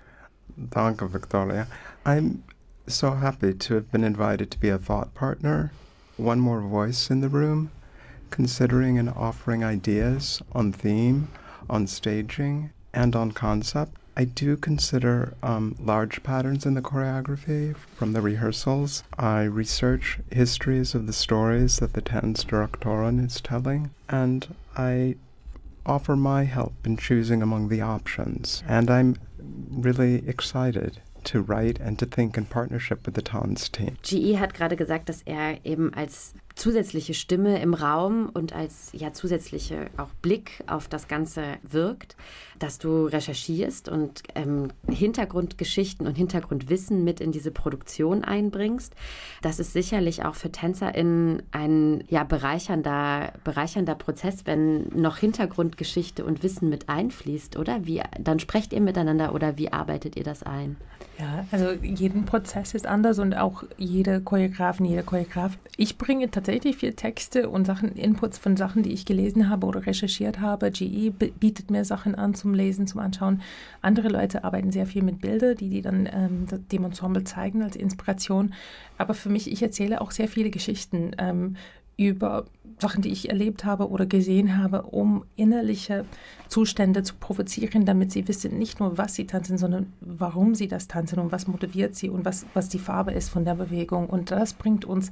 Danke, 0.71 1.09
Victoria. 1.09 1.67
I'm 2.05 2.45
so 2.87 3.13
happy 3.13 3.55
to 3.55 3.75
have 3.75 3.91
been 3.91 4.05
invited 4.05 4.51
to 4.51 4.59
be 4.59 4.69
a 4.69 4.79
thought 4.79 5.15
partner, 5.15 5.73
one 6.17 6.41
more 6.41 6.61
voice 6.61 7.11
in 7.11 7.21
the 7.21 7.29
room, 7.29 7.71
considering 8.31 8.99
and 8.99 9.09
offering 9.11 9.65
ideas 9.65 10.43
on 10.53 10.73
theme, 10.73 11.29
on 11.71 11.87
staging, 11.87 12.71
and 12.93 13.15
on 13.15 13.33
concept. 13.33 13.93
I 14.17 14.25
do 14.25 14.57
consider 14.57 15.35
um, 15.45 15.77
large 15.79 16.25
patterns 16.25 16.67
in 16.67 16.75
the 16.75 16.83
choreography 16.83 17.77
from 17.77 18.15
the 18.15 18.21
rehearsals. 18.21 19.05
I 19.17 19.43
research 19.43 20.19
histories 20.33 20.93
of 20.95 21.07
the 21.07 21.13
stories 21.13 21.79
that 21.79 21.93
the 21.93 22.03
Tanzdirektorin 22.03 23.25
is 23.25 23.41
telling, 23.41 23.91
and 24.09 24.55
I 24.77 25.15
offer 25.87 26.17
my 26.17 26.45
help 26.45 26.75
in 26.85 26.97
choosing 26.97 27.43
among 27.43 27.69
the 27.69 27.81
options. 27.81 28.65
And 28.67 28.91
I'm 28.91 29.17
really 29.71 30.29
excited 30.29 31.01
to 31.25 31.41
write 31.41 31.79
and 31.79 31.99
to 31.99 32.07
think 32.07 32.37
in 32.37 32.47
partnership 32.47 33.07
with 33.07 33.15
the 33.15 33.23
Tanz 33.23 33.69
team. 33.69 33.99
GE 34.03 34.35
hat 34.35 34.55
gerade 34.55 34.77
gesagt, 34.77 35.09
dass 35.09 35.23
er 35.27 35.59
eben 35.65 35.93
als 35.95 36.35
zusätzliche 36.59 37.15
Stimme 37.15 37.63
im 37.63 37.73
Raum 37.73 38.31
und 38.35 38.53
als 38.53 38.91
ja 38.93 39.13
zusätzliche 39.13 39.91
auch 39.97 40.11
Blick 40.21 40.65
auf 40.67 40.89
das 40.89 41.07
Ganze 41.07 41.43
wirkt, 41.63 42.17
dass 42.59 42.79
du 42.79 43.07
recherchierst 43.07 43.89
und 43.89 44.25
ähm, 44.35 44.69
Hintergrundgeschichten 44.91 46.07
und 46.07 46.17
Hintergrundwissen 46.17 47.05
mit 47.05 47.21
in 47.21 47.31
diese 47.31 47.53
Produktion 47.53 48.25
einbringst. 48.25 48.95
Das 49.41 49.61
ist 49.61 49.73
sicherlich 49.73 50.25
auch 50.25 50.35
für 50.35 50.51
TänzerInnen 50.51 51.43
ein 51.53 52.03
ja 52.09 52.25
bereichernder, 52.25 53.33
bereichernder 53.45 53.95
Prozess, 53.95 54.45
wenn 54.45 54.89
noch 54.89 55.19
Hintergrundgeschichte 55.19 56.25
und 56.25 56.43
Wissen 56.43 56.69
mit 56.69 56.89
einfließt, 56.89 57.57
oder? 57.57 57.87
Wie, 57.87 58.03
dann 58.19 58.41
sprecht 58.41 58.73
ihr 58.73 58.81
miteinander 58.81 59.33
oder 59.33 59.57
wie 59.59 59.73
arbeitet 59.73 60.17
ihr 60.17 60.25
das 60.25 60.43
ein? 60.43 60.77
Ja, 61.19 61.45
also 61.51 61.73
jeden 61.83 62.25
Prozess 62.27 62.75
ist 62.75 62.87
anders 62.87 63.19
und 63.19 63.35
auch 63.35 63.65
jede 63.77 64.21
Choreografin, 64.21 64.87
jeder 64.87 65.03
Choreograf. 65.03 65.59
Ich 65.77 65.99
bringe 65.99 66.31
tatsächlich 66.31 66.48
viel 66.49 66.95
Texte 66.95 67.49
und 67.49 67.67
Sachen, 67.67 67.95
Inputs 67.95 68.39
von 68.39 68.57
Sachen, 68.57 68.83
die 68.83 68.93
ich 68.93 69.05
gelesen 69.05 69.49
habe 69.49 69.67
oder 69.67 69.87
recherchiert 69.87 70.41
habe. 70.41 70.71
GE 70.71 71.11
bietet 71.11 71.71
mir 71.71 71.85
Sachen 71.85 72.15
an 72.15 72.35
zum 72.35 72.55
Lesen, 72.55 72.87
zum 72.87 73.01
Anschauen. 73.01 73.43
Andere 73.83 74.09
Leute 74.09 74.45
arbeiten 74.45 74.73
sehr 74.73 74.87
viel 74.87 75.03
mit 75.03 75.21
Bildern, 75.21 75.57
die 75.57 75.69
die 75.69 75.83
dann 75.83 76.09
ähm, 76.11 76.47
dem 76.73 76.85
Ensemble 76.85 77.25
zeigen 77.25 77.63
als 77.63 77.77
Inspiration. 77.77 78.55
Aber 78.97 79.15
für 79.15 79.29
mich, 79.29 79.51
ich 79.51 79.63
erzähle 79.63 80.01
auch 80.01 80.11
sehr 80.11 80.29
viele 80.29 80.51
Geschichten 80.51 81.13
ähm, 81.19 81.57
über 81.99 82.45
Sachen, 82.81 83.03
die 83.03 83.11
ich 83.11 83.29
erlebt 83.29 83.65
habe 83.65 83.91
oder 83.91 84.07
gesehen 84.07 84.57
habe, 84.57 84.83
um 84.83 85.25
innerliche 85.35 86.05
Zustände 86.47 87.03
zu 87.03 87.15
provozieren, 87.17 87.85
damit 87.85 88.13
sie 88.13 88.29
wissen, 88.29 88.57
nicht 88.57 88.79
nur, 88.79 88.97
was 88.97 89.15
sie 89.17 89.27
tanzen, 89.27 89.59
sondern 89.59 89.93
warum 90.01 90.55
sie 90.55 90.69
das 90.69 90.87
tanzen 90.87 91.19
und 91.19 91.33
was 91.33 91.49
motiviert 91.49 91.97
sie 91.97 92.09
und 92.09 92.25
was, 92.25 92.47
was 92.55 92.69
die 92.69 92.79
Farbe 92.79 93.11
ist 93.11 93.29
von 93.31 93.45
der 93.45 93.57
Bewegung. 93.57 94.09
Und 94.09 94.31
das 94.31 94.55
bringt 94.55 94.85
uns 94.85 95.11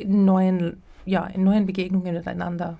in 0.00 0.24
neuen, 0.24 0.82
ja, 1.04 1.26
in 1.26 1.44
neuen 1.44 1.66
Begegnungen 1.66 2.14
miteinander. 2.14 2.78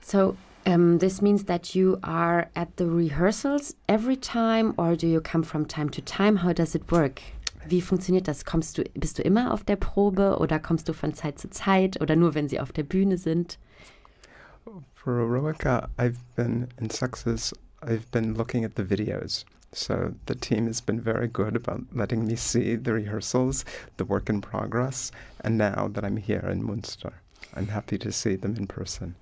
So, 0.00 0.36
um, 0.66 0.98
this 0.98 1.20
means 1.20 1.44
that 1.46 1.74
you 1.74 1.98
are 2.02 2.48
at 2.54 2.76
the 2.76 2.86
rehearsals 2.86 3.74
every 3.88 4.16
time, 4.16 4.74
or 4.76 4.96
do 4.96 5.06
you 5.06 5.20
come 5.20 5.42
from 5.42 5.66
time 5.66 5.90
to 5.90 6.00
time? 6.00 6.36
How 6.36 6.52
does 6.52 6.74
it 6.74 6.90
work? 6.90 7.22
Wie 7.68 7.80
funktioniert 7.80 8.28
das? 8.28 8.44
Kommst 8.44 8.78
du, 8.78 8.84
bist 8.94 9.18
du 9.18 9.22
immer 9.22 9.52
auf 9.52 9.64
der 9.64 9.76
Probe 9.76 10.38
oder 10.38 10.60
kommst 10.60 10.88
du 10.88 10.92
von 10.92 11.14
Zeit 11.14 11.38
zu 11.38 11.50
Zeit 11.50 12.00
oder 12.00 12.14
nur, 12.14 12.34
wenn 12.34 12.48
sie 12.48 12.60
auf 12.60 12.72
der 12.72 12.84
Bühne 12.84 13.18
sind? 13.18 13.58
For 14.94 15.20
Eroica, 15.20 15.88
I've 15.98 16.18
been 16.34 16.68
in 16.80 16.90
Success, 16.90 17.52
I've 17.82 18.10
been 18.10 18.34
looking 18.34 18.64
at 18.64 18.72
the 18.76 18.82
videos. 18.82 19.44
So 19.76 20.14
the 20.24 20.34
team 20.34 20.66
has 20.68 20.80
been 20.80 21.02
very 21.02 21.28
good 21.28 21.54
about 21.54 21.82
letting 21.92 22.26
me 22.26 22.34
see 22.34 22.76
the 22.76 22.94
rehearsals, 22.94 23.64
the 23.98 24.06
work 24.06 24.30
in 24.30 24.40
progress, 24.40 25.12
and 25.42 25.58
now 25.58 25.88
that 25.92 26.02
I'm 26.02 26.16
here 26.16 26.48
in 26.50 26.64
Munster. 26.64 27.12
I'm 27.54 27.68
happy 27.68 27.98
to 27.98 28.10
see 28.10 28.36
them 28.36 28.56
in 28.56 28.66
person. 28.66 29.16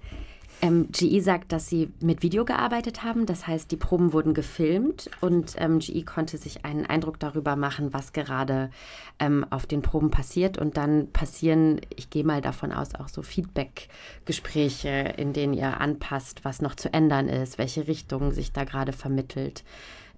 Ähm, 0.63 0.87
GE 0.93 1.21
sagt, 1.21 1.51
dass 1.51 1.69
sie 1.69 1.93
mit 2.01 2.23
Video 2.23 2.45
gearbeitet 2.45 3.03
haben. 3.03 3.27
Das 3.27 3.49
heißt, 3.49 3.73
die 3.73 3.77
Proben 3.77 4.13
wurden 4.13 4.33
gefilmt 4.33 5.11
und 5.21 5.57
ähm, 5.59 5.81
GE 5.81 6.05
konnte 6.05 6.39
sich 6.39 6.65
einen 6.65 6.87
Eindruck 6.87 7.19
darüber 7.19 7.57
machen, 7.57 7.93
was 7.93 8.13
gerade 8.13 8.71
ähm, 9.19 9.45
auf 9.51 9.67
den 9.67 9.83
Proben 9.83 10.13
passiert. 10.13 10.57
Und 10.57 10.77
dann 10.77 11.11
passieren, 11.11 11.81
ich 11.95 12.11
gehe 12.11 12.23
mal 12.23 12.41
davon 12.41 12.71
aus, 12.71 12.95
auch 12.95 13.09
so 13.09 13.23
Feedback-Gespräche, 13.23 15.15
in 15.17 15.33
denen 15.33 15.53
ihr 15.53 15.81
anpasst, 15.81 16.45
was 16.45 16.63
noch 16.63 16.77
zu 16.77 16.93
ändern 16.95 17.29
ist, 17.29 17.59
welche 17.59 17.89
Richtung 17.89 18.31
sich 18.31 18.53
da 18.53 18.63
gerade 18.63 18.93
vermittelt. 18.93 19.65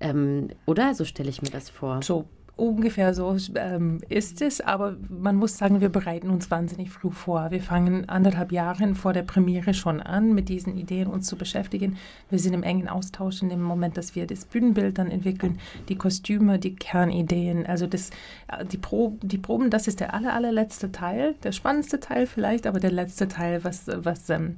Ähm, 0.01 0.49
oder? 0.67 0.95
So 0.95 1.05
stelle 1.05 1.31
ich 1.31 1.43
mir 1.43 1.51
das 1.51 1.71
vor. 1.71 2.03
So 2.03 2.27
Ungefähr 2.59 3.13
so 3.13 3.37
ähm, 3.57 4.01
ist 4.09 4.41
es, 4.41 4.63
aber 4.63 4.97
man 5.11 5.37
muss 5.37 5.59
sagen, 5.59 5.83
wir 5.83 5.91
bereiten 5.91 6.31
uns 6.31 6.51
wahnsinnig 6.51 6.89
früh 6.89 7.11
vor. 7.11 7.51
Wir 7.51 7.61
fangen 7.61 8.09
anderthalb 8.09 8.51
Jahre 8.51 8.95
vor 8.95 9.13
der 9.13 9.25
Premiere 9.25 9.75
schon 9.75 10.01
an, 10.01 10.33
mit 10.33 10.49
diesen 10.49 10.75
Ideen 10.79 11.07
uns 11.07 11.27
zu 11.27 11.37
beschäftigen. 11.37 11.99
Wir 12.31 12.39
sind 12.39 12.55
im 12.55 12.63
engen 12.63 12.89
Austausch 12.89 13.43
in 13.43 13.51
dem 13.51 13.63
Moment, 13.63 13.99
dass 13.99 14.15
wir 14.15 14.27
das 14.27 14.47
Bühnenbild 14.47 14.97
dann 14.97 15.11
entwickeln, 15.11 15.59
die 15.91 15.97
Kostüme, 15.97 16.59
die 16.59 16.75
Kernideen, 16.75 17.67
also 17.67 17.87
das, 17.87 18.09
äh, 18.49 18.65
die, 18.65 18.79
Pro, 18.79 19.19
die 19.21 19.37
Proben, 19.37 19.69
das 19.69 19.87
ist 19.87 20.01
der 20.01 20.15
aller, 20.15 20.33
allerletzte 20.33 20.91
Teil, 20.91 21.35
der 21.43 21.53
spannendste 21.53 22.01
Teil 22.01 22.27
vielleicht, 22.27 22.67
aber 22.67 22.81
der 22.81 22.93
letzte 22.93 23.29
Teil, 23.29 23.65
was, 23.65 23.85
was 23.87 24.31
ähm, 24.31 24.57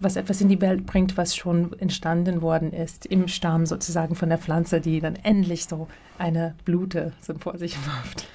was 0.00 0.16
etwas 0.16 0.40
in 0.40 0.48
die 0.48 0.60
Welt 0.60 0.86
bringt, 0.86 1.16
was 1.16 1.36
schon 1.36 1.78
entstanden 1.78 2.42
worden 2.42 2.72
ist, 2.72 3.06
im 3.06 3.28
Stamm 3.28 3.66
sozusagen 3.66 4.14
von 4.14 4.28
der 4.28 4.38
Pflanze, 4.38 4.80
die 4.80 5.00
dann 5.00 5.16
endlich 5.16 5.66
so 5.66 5.88
eine 6.18 6.54
Blute 6.64 7.12
so 7.20 7.34
vor 7.34 7.58
sich 7.58 7.76
wirft. 7.86 8.26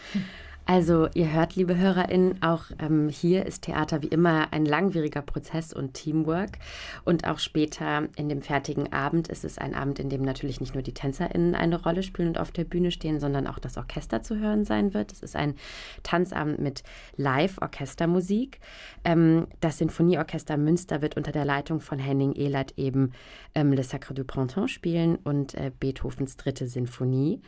Also 0.70 1.08
ihr 1.14 1.32
hört, 1.32 1.56
liebe 1.56 1.78
HörerInnen, 1.78 2.42
auch 2.42 2.66
ähm, 2.80 3.08
hier 3.08 3.46
ist 3.46 3.62
Theater 3.62 4.02
wie 4.02 4.08
immer 4.08 4.52
ein 4.52 4.66
langwieriger 4.66 5.22
Prozess 5.22 5.72
und 5.72 5.94
Teamwork. 5.94 6.60
Und 7.06 7.26
auch 7.26 7.40
später 7.40 8.10
in 8.18 8.28
dem 8.28 8.42
fertigen 8.42 8.92
Abend 8.92 9.30
ist 9.30 9.46
es 9.46 9.58
ein 9.58 9.74
Abend, 9.74 9.98
in 9.98 10.10
dem 10.10 10.24
natürlich 10.24 10.60
nicht 10.60 10.74
nur 10.74 10.84
die 10.84 10.94
TänzerInnen 10.94 11.56
eine 11.56 11.82
Rolle 11.82 12.04
spielen 12.04 12.28
und 12.28 12.38
auf 12.38 12.52
der 12.52 12.66
Bühne 12.66 12.92
stehen, 12.92 13.22
sondern 13.22 13.48
auch 13.48 13.60
das 13.60 13.78
Orchester 13.78 14.24
zu 14.24 14.40
hören 14.40 14.66
sein 14.66 14.94
wird. 14.94 15.14
Es 15.14 15.24
ist 15.24 15.38
ein 15.38 15.56
Tanzabend 16.04 16.60
mit 16.60 16.84
Live-Orchestermusik. 17.16 18.60
Ähm, 19.06 19.48
das 19.62 19.78
Sinfonieorchester 19.78 20.58
Münster 20.58 21.02
wird 21.02 21.16
unter 21.16 21.32
der 21.32 21.46
Leitung 21.46 21.80
von 21.80 21.98
Henning 21.98 22.34
Ehlert 22.34 22.74
eben 22.76 23.14
ähm, 23.56 23.72
Le 23.72 23.84
Sacre 23.84 24.14
du 24.14 24.26
Printemps 24.26 24.74
spielen 24.74 25.16
und 25.24 25.54
äh, 25.54 25.72
Beethovens 25.80 26.36
dritte 26.36 26.68
Sinfonie. 26.68 27.42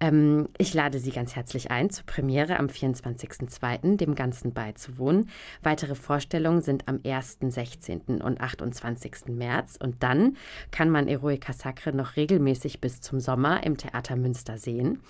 Ähm, 0.00 0.48
ich 0.56 0.72
lade 0.72 0.98
Sie 0.98 1.10
ganz 1.10 1.36
herzlich 1.36 1.70
ein 1.70 1.90
zur 1.90 2.06
Premiere 2.06 2.58
am 2.58 2.66
24.02. 2.66 3.96
dem 3.96 4.14
Ganzen 4.14 4.52
beizuwohnen. 4.52 5.28
Weitere 5.62 5.94
Vorstellungen 5.94 6.62
sind 6.62 6.88
am 6.88 7.00
1., 7.04 7.38
16. 7.40 8.22
und 8.22 8.40
28. 8.40 9.26
März. 9.28 9.76
Und 9.80 10.02
dann 10.02 10.36
kann 10.70 10.88
man 10.88 11.06
Eroica 11.06 11.52
Sacre 11.52 11.92
noch 11.92 12.16
regelmäßig 12.16 12.80
bis 12.80 13.02
zum 13.02 13.20
Sommer 13.20 13.62
im 13.64 13.76
Theater 13.76 14.16
Münster 14.16 14.56
sehen. 14.56 15.02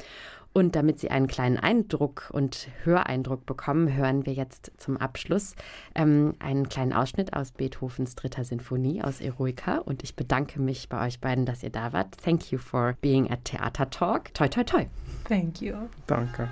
Und 0.52 0.74
damit 0.74 0.98
Sie 0.98 1.10
einen 1.10 1.28
kleinen 1.28 1.58
Eindruck 1.58 2.28
und 2.32 2.68
Höreindruck 2.82 3.46
bekommen, 3.46 3.94
hören 3.94 4.26
wir 4.26 4.32
jetzt 4.32 4.72
zum 4.78 4.96
Abschluss 4.96 5.54
ähm, 5.94 6.34
einen 6.40 6.68
kleinen 6.68 6.92
Ausschnitt 6.92 7.34
aus 7.34 7.52
Beethovens 7.52 8.16
dritter 8.16 8.42
Sinfonie 8.42 9.02
aus 9.02 9.20
Eroica. 9.20 9.78
Und 9.78 10.02
ich 10.02 10.16
bedanke 10.16 10.60
mich 10.60 10.88
bei 10.88 11.06
euch 11.06 11.20
beiden, 11.20 11.46
dass 11.46 11.62
ihr 11.62 11.70
da 11.70 11.92
wart. 11.92 12.16
Thank 12.16 12.50
you 12.50 12.58
for 12.58 12.96
being 13.00 13.30
at 13.30 13.44
Theater 13.44 13.88
Talk. 13.90 14.34
Toi, 14.34 14.48
toi, 14.48 14.64
toi. 14.64 14.86
Thank 15.28 15.60
you. 15.60 15.74
Danke. 16.06 16.48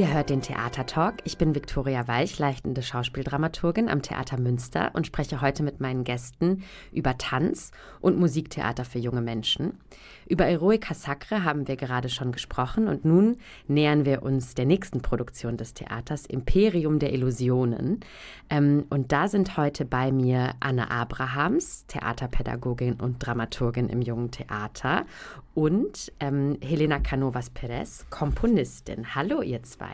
Ihr 0.00 0.14
hört 0.14 0.30
den 0.30 0.40
Theatertalk. 0.40 1.16
Ich 1.24 1.36
bin 1.36 1.54
Viktoria 1.54 2.08
Weich, 2.08 2.38
leitende 2.38 2.80
Schauspieldramaturgin 2.80 3.90
am 3.90 4.00
Theater 4.00 4.40
Münster 4.40 4.92
und 4.94 5.06
spreche 5.06 5.42
heute 5.42 5.62
mit 5.62 5.78
meinen 5.78 6.04
Gästen 6.04 6.62
über 6.90 7.18
Tanz 7.18 7.70
und 8.00 8.18
Musiktheater 8.18 8.86
für 8.86 8.98
junge 8.98 9.20
Menschen. 9.20 9.78
Über 10.26 10.46
Eroica 10.46 10.94
Sacre 10.94 11.44
haben 11.44 11.68
wir 11.68 11.76
gerade 11.76 12.08
schon 12.08 12.32
gesprochen 12.32 12.88
und 12.88 13.04
nun 13.04 13.36
nähern 13.68 14.06
wir 14.06 14.22
uns 14.22 14.54
der 14.54 14.64
nächsten 14.64 15.02
Produktion 15.02 15.58
des 15.58 15.74
Theaters, 15.74 16.24
Imperium 16.24 16.98
der 16.98 17.12
Illusionen. 17.12 18.00
Ähm, 18.48 18.86
und 18.88 19.12
da 19.12 19.28
sind 19.28 19.58
heute 19.58 19.84
bei 19.84 20.12
mir 20.12 20.54
Anne 20.60 20.90
Abrahams, 20.90 21.84
Theaterpädagogin 21.88 22.94
und 22.94 23.18
Dramaturgin 23.18 23.90
im 23.90 24.00
Jungen 24.00 24.30
Theater 24.30 25.04
und 25.52 26.10
ähm, 26.20 26.56
Helena 26.62 27.00
Canovas 27.00 27.50
Perez, 27.50 28.06
Komponistin. 28.08 29.14
Hallo 29.14 29.42
ihr 29.42 29.62
zwei. 29.62 29.89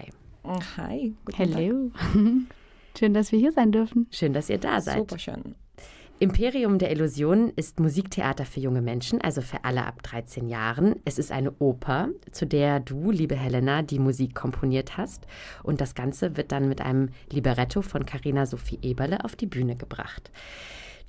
Hi. 0.77 1.15
Hallo. 1.39 1.91
Schön, 2.99 3.15
dass 3.15 3.33
wir 3.33 3.39
hier 3.39 3.53
sein 3.53 3.73
dürfen. 3.73 4.07
Schön, 4.11 4.33
dass 4.33 4.49
ihr 4.49 4.59
da 4.59 4.81
seid. 4.81 4.99
Super 4.99 5.19
schön. 5.19 5.55
Imperium 6.19 6.79
der 6.79 6.93
Illusionen 6.93 7.53
ist 7.57 7.79
Musiktheater 7.79 8.47
für 8.47 8.61
junge 8.61 8.81
Menschen, 8.81 9.21
also 9.21 9.43
für 9.43 9.65
alle 9.65 9.85
ab 9.85 10.03
13 10.03 10.49
Jahren. 10.49 10.97
Es 11.05 11.19
ist 11.19 11.31
eine 11.31 11.53
Oper, 11.59 12.09
zu 12.31 12.47
der 12.47 12.81
du, 12.81 13.11
liebe 13.11 13.37
Helena, 13.37 13.83
die 13.83 13.99
Musik 13.99 14.35
komponiert 14.35 14.97
hast. 14.97 15.27
Und 15.63 15.83
das 15.83 15.95
Ganze 15.95 16.39
wird 16.39 16.53
dann 16.53 16.71
mit 16.71 16.81
einem 16.81 17.11
Libretto 17.31 17.83
von 17.83 18.07
Carina 18.07 18.47
Sophie 18.47 18.79
Eberle 18.81 19.25
auf 19.27 19.37
die 19.37 19.47
Bühne 19.47 19.77
gebracht. 19.77 20.31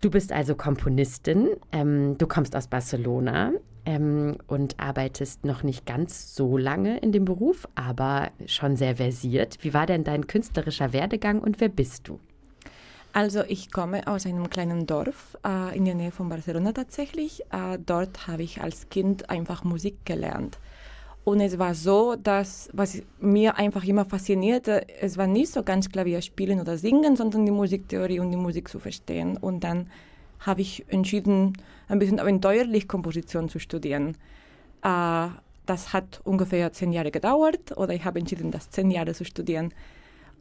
Du 0.01 0.11
bist 0.11 0.33
also 0.33 0.55
Komponistin, 0.55 1.51
ähm, 1.71 2.17
du 2.17 2.27
kommst 2.27 2.53
aus 2.55 2.67
Barcelona 2.67 3.53
ähm, 3.87 4.37
und 4.47 4.79
arbeitest 4.79 5.45
noch 5.45 5.63
nicht 5.63 5.85
ganz 5.85 6.35
so 6.35 6.57
lange 6.57 6.97
in 6.99 7.13
dem 7.13 7.23
Beruf, 7.23 7.67
aber 7.73 8.31
schon 8.45 8.75
sehr 8.75 8.97
versiert. 8.97 9.57
Wie 9.61 9.73
war 9.73 9.85
denn 9.85 10.03
dein 10.03 10.27
künstlerischer 10.27 10.91
Werdegang 10.91 11.39
und 11.39 11.61
wer 11.61 11.69
bist 11.69 12.07
du? 12.07 12.19
Also 13.13 13.43
ich 13.47 13.71
komme 13.71 14.05
aus 14.05 14.25
einem 14.25 14.49
kleinen 14.49 14.85
Dorf 14.85 15.37
äh, 15.45 15.75
in 15.75 15.85
der 15.85 15.95
Nähe 15.95 16.11
von 16.11 16.27
Barcelona 16.27 16.73
tatsächlich. 16.73 17.41
Äh, 17.51 17.79
dort 17.83 18.27
habe 18.27 18.43
ich 18.43 18.61
als 18.61 18.89
Kind 18.89 19.29
einfach 19.29 19.63
Musik 19.63 20.05
gelernt. 20.05 20.59
Und 21.23 21.39
es 21.39 21.57
war 21.57 21.73
so, 21.73 22.15
dass, 22.15 22.69
was 22.73 23.01
mir 23.19 23.57
einfach 23.57 23.85
immer 23.85 24.05
faszinierte, 24.05 24.85
es 25.01 25.17
war 25.17 25.27
nicht 25.27 25.51
so 25.51 25.63
ganz 25.63 25.89
Klavier 25.89 26.21
spielen 26.21 26.59
oder 26.59 26.77
singen, 26.77 27.15
sondern 27.15 27.45
die 27.45 27.51
Musiktheorie 27.51 28.19
und 28.19 28.31
die 28.31 28.37
Musik 28.37 28.67
zu 28.67 28.79
verstehen. 28.79 29.37
Und 29.37 29.63
dann 29.63 29.89
habe 30.39 30.61
ich 30.61 30.85
entschieden, 30.89 31.53
ein 31.87 31.99
bisschen 31.99 32.19
abenteuerlich 32.19 32.87
Komposition 32.87 33.49
zu 33.49 33.59
studieren. 33.59 34.17
Äh, 34.83 35.27
das 35.65 35.93
hat 35.93 36.21
ungefähr 36.23 36.71
zehn 36.71 36.93
Jahre 36.93 37.11
gedauert 37.11 37.75
oder 37.77 37.93
ich 37.93 38.05
habe 38.05 38.19
entschieden, 38.19 38.51
das 38.51 38.69
zehn 38.69 38.89
Jahre 38.89 39.13
zu 39.13 39.25
studieren. 39.25 39.73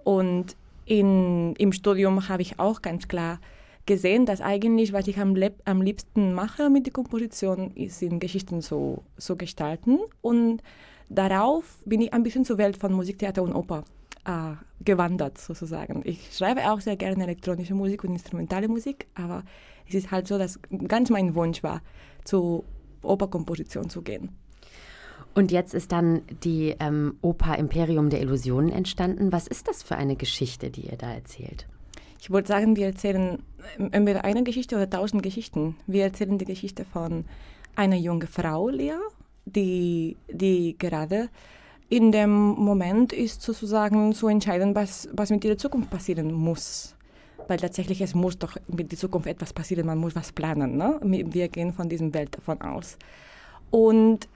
Und 0.04 0.56
in, 0.84 1.54
im 1.56 1.72
Studium 1.72 2.28
habe 2.28 2.42
ich 2.42 2.60
auch 2.60 2.80
ganz 2.80 3.08
klar 3.08 3.40
gesehen, 3.86 4.26
dass 4.26 4.40
eigentlich, 4.40 4.92
was 4.92 5.06
ich 5.08 5.18
am, 5.18 5.36
am 5.64 5.82
liebsten 5.82 6.32
mache 6.32 6.70
mit 6.70 6.86
der 6.86 6.92
Komposition, 6.92 7.72
ist, 7.74 8.02
in 8.02 8.20
Geschichten 8.20 8.62
zu, 8.62 9.02
zu 9.16 9.36
gestalten. 9.36 9.98
Und 10.22 10.62
darauf 11.08 11.78
bin 11.84 12.00
ich 12.00 12.12
ein 12.12 12.22
bisschen 12.22 12.44
zur 12.44 12.58
Welt 12.58 12.76
von 12.76 12.92
Musiktheater 12.92 13.42
und 13.42 13.54
Oper 13.54 13.84
äh, 14.24 14.54
gewandert, 14.84 15.38
sozusagen. 15.38 16.02
Ich 16.04 16.36
schreibe 16.36 16.70
auch 16.70 16.80
sehr 16.80 16.96
gerne 16.96 17.24
elektronische 17.24 17.74
Musik 17.74 18.04
und 18.04 18.12
instrumentale 18.12 18.68
Musik, 18.68 19.06
aber 19.14 19.42
es 19.88 19.94
ist 19.94 20.10
halt 20.10 20.26
so, 20.26 20.38
dass 20.38 20.60
ganz 20.88 21.10
mein 21.10 21.34
Wunsch 21.34 21.62
war, 21.62 21.82
zur 22.24 22.64
Operkomposition 23.02 23.88
zu 23.88 24.02
gehen. 24.02 24.30
Und 25.34 25.52
jetzt 25.52 25.74
ist 25.74 25.92
dann 25.92 26.22
die 26.44 26.74
ähm, 26.80 27.16
Oper 27.20 27.58
Imperium 27.58 28.08
der 28.08 28.22
Illusionen 28.22 28.72
entstanden. 28.72 29.32
Was 29.32 29.46
ist 29.46 29.68
das 29.68 29.82
für 29.82 29.96
eine 29.96 30.16
Geschichte, 30.16 30.70
die 30.70 30.86
ihr 30.86 30.96
da 30.96 31.12
erzählt? 31.12 31.66
Ich 32.20 32.30
wollte 32.30 32.48
sagen, 32.48 32.74
wir 32.74 32.86
erzählen 32.86 33.42
entweder 33.78 34.24
eine 34.24 34.42
Geschichte 34.42 34.76
oder 34.76 34.88
tausend 34.88 35.22
Geschichten. 35.22 35.76
Wir 35.86 36.04
erzählen 36.04 36.38
die 36.38 36.46
Geschichte 36.46 36.84
von 36.84 37.26
einer 37.74 37.96
jungen 37.96 38.26
Frau, 38.26 38.70
Lea, 38.70 38.96
die, 39.44 40.16
die 40.28 40.76
gerade 40.78 41.28
in 41.88 42.10
dem 42.10 42.30
Moment 42.30 43.12
ist 43.12 43.42
sozusagen 43.42 44.12
zu 44.12 44.28
entscheiden, 44.28 44.74
was, 44.74 45.08
was 45.12 45.30
mit 45.30 45.44
ihrer 45.44 45.58
Zukunft 45.58 45.90
passieren 45.90 46.32
muss. 46.32 46.95
Weil 47.48 47.58
tatsächlich 47.58 48.00
es 48.00 48.14
muss 48.14 48.38
doch 48.38 48.56
mit 48.66 48.90
der 48.90 48.98
Zukunft 48.98 49.28
etwas 49.28 49.52
passieren, 49.52 49.86
man 49.86 49.98
muss 49.98 50.16
was 50.16 50.32
planen. 50.32 50.76
Ne? 50.76 50.98
Wir 51.02 51.48
gehen 51.48 51.72
von 51.72 51.88
diesem 51.88 52.12
Welt 52.12 52.36
davon 52.36 52.60
aus. 52.60 52.98
Und 53.70 54.28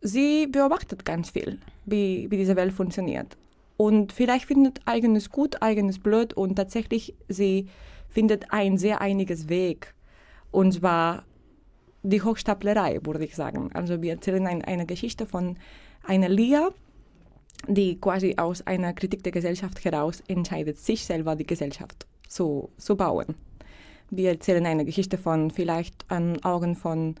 sie 0.00 0.46
beobachtet 0.46 1.04
ganz 1.04 1.30
viel, 1.30 1.58
wie, 1.86 2.30
wie 2.30 2.36
diese 2.36 2.56
Welt 2.56 2.72
funktioniert. 2.72 3.36
Und 3.76 4.12
vielleicht 4.12 4.46
findet 4.46 4.80
eigenes 4.84 5.30
gut, 5.30 5.60
eigenes 5.60 5.98
blöd 5.98 6.34
und 6.34 6.56
tatsächlich 6.56 7.14
sie 7.28 7.68
findet 8.08 8.52
ein 8.52 8.78
sehr 8.78 9.00
einiges 9.00 9.48
Weg. 9.48 9.94
Und 10.50 10.72
zwar 10.72 11.24
die 12.02 12.22
Hochstaplerei, 12.22 13.00
würde 13.02 13.24
ich 13.24 13.34
sagen. 13.34 13.70
Also 13.74 14.02
wir 14.02 14.12
erzählen 14.12 14.46
ein, 14.46 14.62
eine 14.62 14.86
Geschichte 14.86 15.26
von 15.26 15.56
einer 16.04 16.28
Lia, 16.28 16.70
die 17.66 18.00
quasi 18.00 18.34
aus 18.36 18.66
einer 18.66 18.92
Kritik 18.92 19.22
der 19.22 19.32
Gesellschaft 19.32 19.84
heraus 19.84 20.22
entscheidet, 20.28 20.78
sich 20.78 21.04
selber 21.04 21.36
die 21.36 21.46
Gesellschaft 21.46 22.06
zu, 22.32 22.70
zu 22.76 22.96
bauen. 22.96 23.34
Wir 24.10 24.30
erzählen 24.30 24.66
eine 24.66 24.84
Geschichte 24.84 25.18
von 25.18 25.50
vielleicht 25.50 26.04
an 26.10 26.42
Augen 26.44 26.76
von 26.76 27.14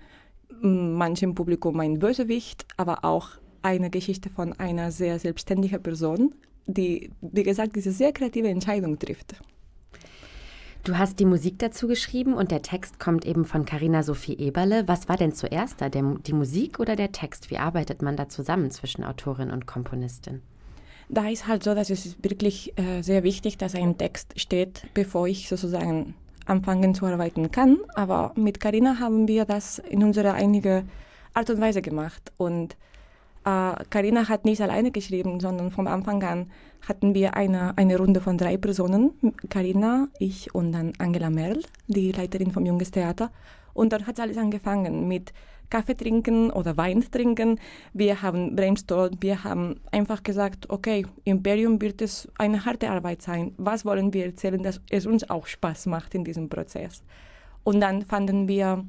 manchem 0.60 1.34
Publikum 1.34 1.78
ein 1.80 1.98
Bösewicht, 1.98 2.66
aber 2.76 3.04
auch 3.04 3.30
eine 3.62 3.90
Geschichte 3.90 4.28
von 4.28 4.52
einer 4.54 4.90
sehr 4.90 5.18
selbstständigen 5.18 5.82
Person, 5.82 6.34
die, 6.66 7.10
wie 7.20 7.42
gesagt, 7.42 7.76
diese 7.76 7.92
sehr 7.92 8.12
kreative 8.12 8.48
Entscheidung 8.48 8.98
trifft. 8.98 9.36
Du 10.84 10.98
hast 10.98 11.20
die 11.20 11.24
Musik 11.24 11.60
dazu 11.60 11.86
geschrieben 11.86 12.34
und 12.34 12.50
der 12.50 12.60
Text 12.60 12.98
kommt 12.98 13.24
eben 13.24 13.44
von 13.44 13.64
Carina 13.64 14.02
Sophie 14.02 14.36
Eberle. 14.36 14.88
Was 14.88 15.08
war 15.08 15.16
denn 15.16 15.32
zuerst 15.32 15.80
da, 15.80 15.88
der, 15.88 16.02
die 16.26 16.32
Musik 16.32 16.80
oder 16.80 16.96
der 16.96 17.12
Text? 17.12 17.50
Wie 17.50 17.58
arbeitet 17.58 18.02
man 18.02 18.16
da 18.16 18.28
zusammen 18.28 18.72
zwischen 18.72 19.04
Autorin 19.04 19.52
und 19.52 19.66
Komponistin? 19.66 20.42
Da 21.12 21.28
ist 21.28 21.46
halt 21.46 21.62
so, 21.62 21.74
dass 21.74 21.90
es 21.90 22.16
wirklich 22.24 22.72
äh, 22.78 23.02
sehr 23.02 23.22
wichtig, 23.22 23.58
dass 23.58 23.74
ein 23.74 23.98
Text 23.98 24.32
steht, 24.40 24.86
bevor 24.94 25.28
ich 25.28 25.46
sozusagen 25.46 26.14
anfangen 26.46 26.94
zu 26.94 27.04
arbeiten 27.04 27.50
kann. 27.50 27.78
Aber 27.94 28.32
mit 28.34 28.60
Karina 28.60 28.98
haben 28.98 29.28
wir 29.28 29.44
das 29.44 29.78
in 29.78 30.02
unserer 30.02 30.32
einigen 30.32 30.88
Art 31.34 31.50
und 31.50 31.60
Weise 31.60 31.82
gemacht. 31.82 32.32
Und 32.38 32.78
Karina 33.44 34.22
äh, 34.22 34.24
hat 34.26 34.44
nicht 34.44 34.60
alleine 34.60 34.90
geschrieben, 34.90 35.40
sondern 35.40 35.70
vom 35.70 35.86
Anfang 35.86 36.22
an 36.22 36.50
hatten 36.86 37.14
wir 37.14 37.34
eine, 37.36 37.76
eine 37.76 37.96
Runde 37.96 38.20
von 38.20 38.38
drei 38.38 38.56
Personen. 38.56 39.12
Karina, 39.48 40.08
ich 40.18 40.54
und 40.54 40.72
dann 40.72 40.92
Angela 40.98 41.30
Merl, 41.30 41.60
die 41.86 42.12
Leiterin 42.12 42.50
vom 42.50 42.66
Junges 42.66 42.90
Theater. 42.90 43.30
Und 43.74 43.92
dort 43.92 44.06
hat 44.06 44.20
alles 44.20 44.36
angefangen 44.36 45.08
mit 45.08 45.32
Kaffee 45.70 45.96
trinken 45.96 46.50
oder 46.50 46.76
Wein 46.76 47.02
trinken. 47.10 47.58
Wir 47.94 48.20
haben 48.20 48.54
brainstormt, 48.54 49.22
wir 49.22 49.42
haben 49.42 49.80
einfach 49.90 50.22
gesagt, 50.22 50.68
okay, 50.68 51.06
Imperium 51.24 51.80
wird 51.80 52.02
es 52.02 52.28
eine 52.36 52.64
harte 52.66 52.90
Arbeit 52.90 53.22
sein. 53.22 53.54
Was 53.56 53.86
wollen 53.86 54.12
wir 54.12 54.26
erzählen, 54.26 54.62
dass 54.62 54.82
es 54.90 55.06
uns 55.06 55.28
auch 55.30 55.46
Spaß 55.46 55.86
macht 55.86 56.14
in 56.14 56.24
diesem 56.24 56.50
Prozess? 56.50 57.02
Und 57.64 57.80
dann 57.80 58.02
fanden 58.02 58.48
wir 58.48 58.84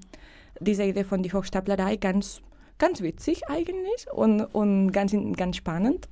diese 0.59 0.83
Idee 0.83 1.05
von 1.05 1.23
die 1.23 1.31
Hochstaplerei 1.31 1.95
ganz, 1.95 2.41
ganz 2.83 3.01
witzig 3.01 3.47
eigentlich 3.47 4.07
und, 4.11 4.41
und 4.41 4.91
ganz, 4.91 5.15
ganz 5.37 5.55
spannend. 5.57 6.09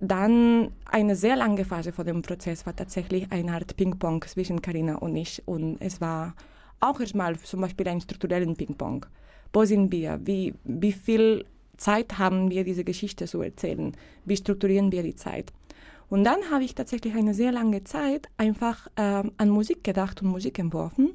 Dann 0.00 0.70
eine 0.84 1.16
sehr 1.16 1.36
lange 1.36 1.64
Phase 1.64 1.92
vor 1.92 2.04
dem 2.04 2.22
Prozess 2.22 2.66
war 2.66 2.76
tatsächlich 2.76 3.32
eine 3.32 3.52
Art 3.52 3.76
Ping-Pong 3.76 4.22
zwischen 4.22 4.60
Karina 4.60 4.96
und 4.96 5.16
ich. 5.16 5.42
Und 5.46 5.78
es 5.80 6.00
war 6.00 6.34
auch 6.80 7.00
erstmal 7.00 7.38
zum 7.38 7.60
Beispiel 7.62 7.88
ein 7.88 8.00
strukturellen 8.00 8.56
Ping-Pong 8.56 9.06
wo 9.54 9.64
sind 9.64 9.92
wir, 9.92 10.20
wie, 10.24 10.52
wie 10.64 10.92
viel 10.92 11.46
Zeit 11.76 12.18
haben 12.18 12.50
wir, 12.50 12.64
diese 12.64 12.84
Geschichte 12.84 13.26
zu 13.26 13.40
erzählen, 13.40 13.96
wie 14.24 14.36
strukturieren 14.36 14.92
wir 14.92 15.02
die 15.02 15.14
Zeit. 15.14 15.52
Und 16.10 16.24
dann 16.24 16.50
habe 16.50 16.64
ich 16.64 16.74
tatsächlich 16.74 17.14
eine 17.14 17.34
sehr 17.34 17.52
lange 17.52 17.84
Zeit 17.84 18.28
einfach 18.36 18.88
äh, 18.96 19.22
an 19.38 19.48
Musik 19.48 19.82
gedacht 19.84 20.20
und 20.22 20.28
Musik 20.28 20.58
entworfen, 20.58 21.14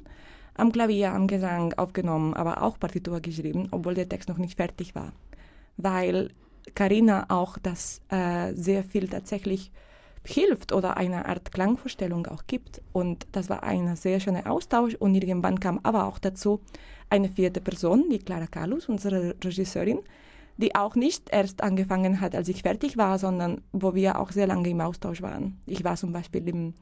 am 0.54 0.72
Klavier, 0.72 1.12
am 1.12 1.26
Gesang 1.26 1.72
aufgenommen, 1.74 2.34
aber 2.34 2.62
auch 2.62 2.78
Partitur 2.78 3.20
geschrieben, 3.20 3.68
obwohl 3.70 3.94
der 3.94 4.08
Text 4.08 4.28
noch 4.28 4.38
nicht 4.38 4.56
fertig 4.56 4.94
war. 4.94 5.12
Weil 5.76 6.30
Karina 6.74 7.26
auch 7.28 7.58
das 7.58 8.00
äh, 8.08 8.52
sehr 8.54 8.84
viel 8.84 9.08
tatsächlich 9.08 9.70
hilft 10.24 10.72
oder 10.72 10.96
eine 10.96 11.26
Art 11.26 11.52
Klangvorstellung 11.52 12.26
auch 12.26 12.44
gibt. 12.46 12.82
Und 12.92 13.26
das 13.32 13.48
war 13.48 13.62
ein 13.62 13.96
sehr 13.96 14.20
schöner 14.20 14.50
Austausch 14.50 14.94
und 14.94 15.14
irgendwann 15.14 15.60
kam 15.60 15.80
aber 15.82 16.06
auch 16.06 16.18
dazu 16.18 16.60
eine 17.08 17.28
vierte 17.28 17.60
Person, 17.60 18.08
die 18.10 18.18
Clara 18.18 18.46
Kalus, 18.46 18.88
unsere 18.88 19.34
Regisseurin, 19.42 20.00
die 20.58 20.74
auch 20.74 20.94
nicht 20.94 21.30
erst 21.30 21.62
angefangen 21.62 22.20
hat, 22.20 22.34
als 22.34 22.48
ich 22.48 22.62
fertig 22.62 22.96
war, 22.96 23.18
sondern 23.18 23.62
wo 23.72 23.94
wir 23.94 24.20
auch 24.20 24.30
sehr 24.30 24.46
lange 24.46 24.68
im 24.68 24.80
Austausch 24.80 25.22
waren. 25.22 25.58
Ich 25.66 25.82
war 25.84 25.96
zum 25.96 26.12
Beispiel 26.12 26.46
im, 26.48 26.74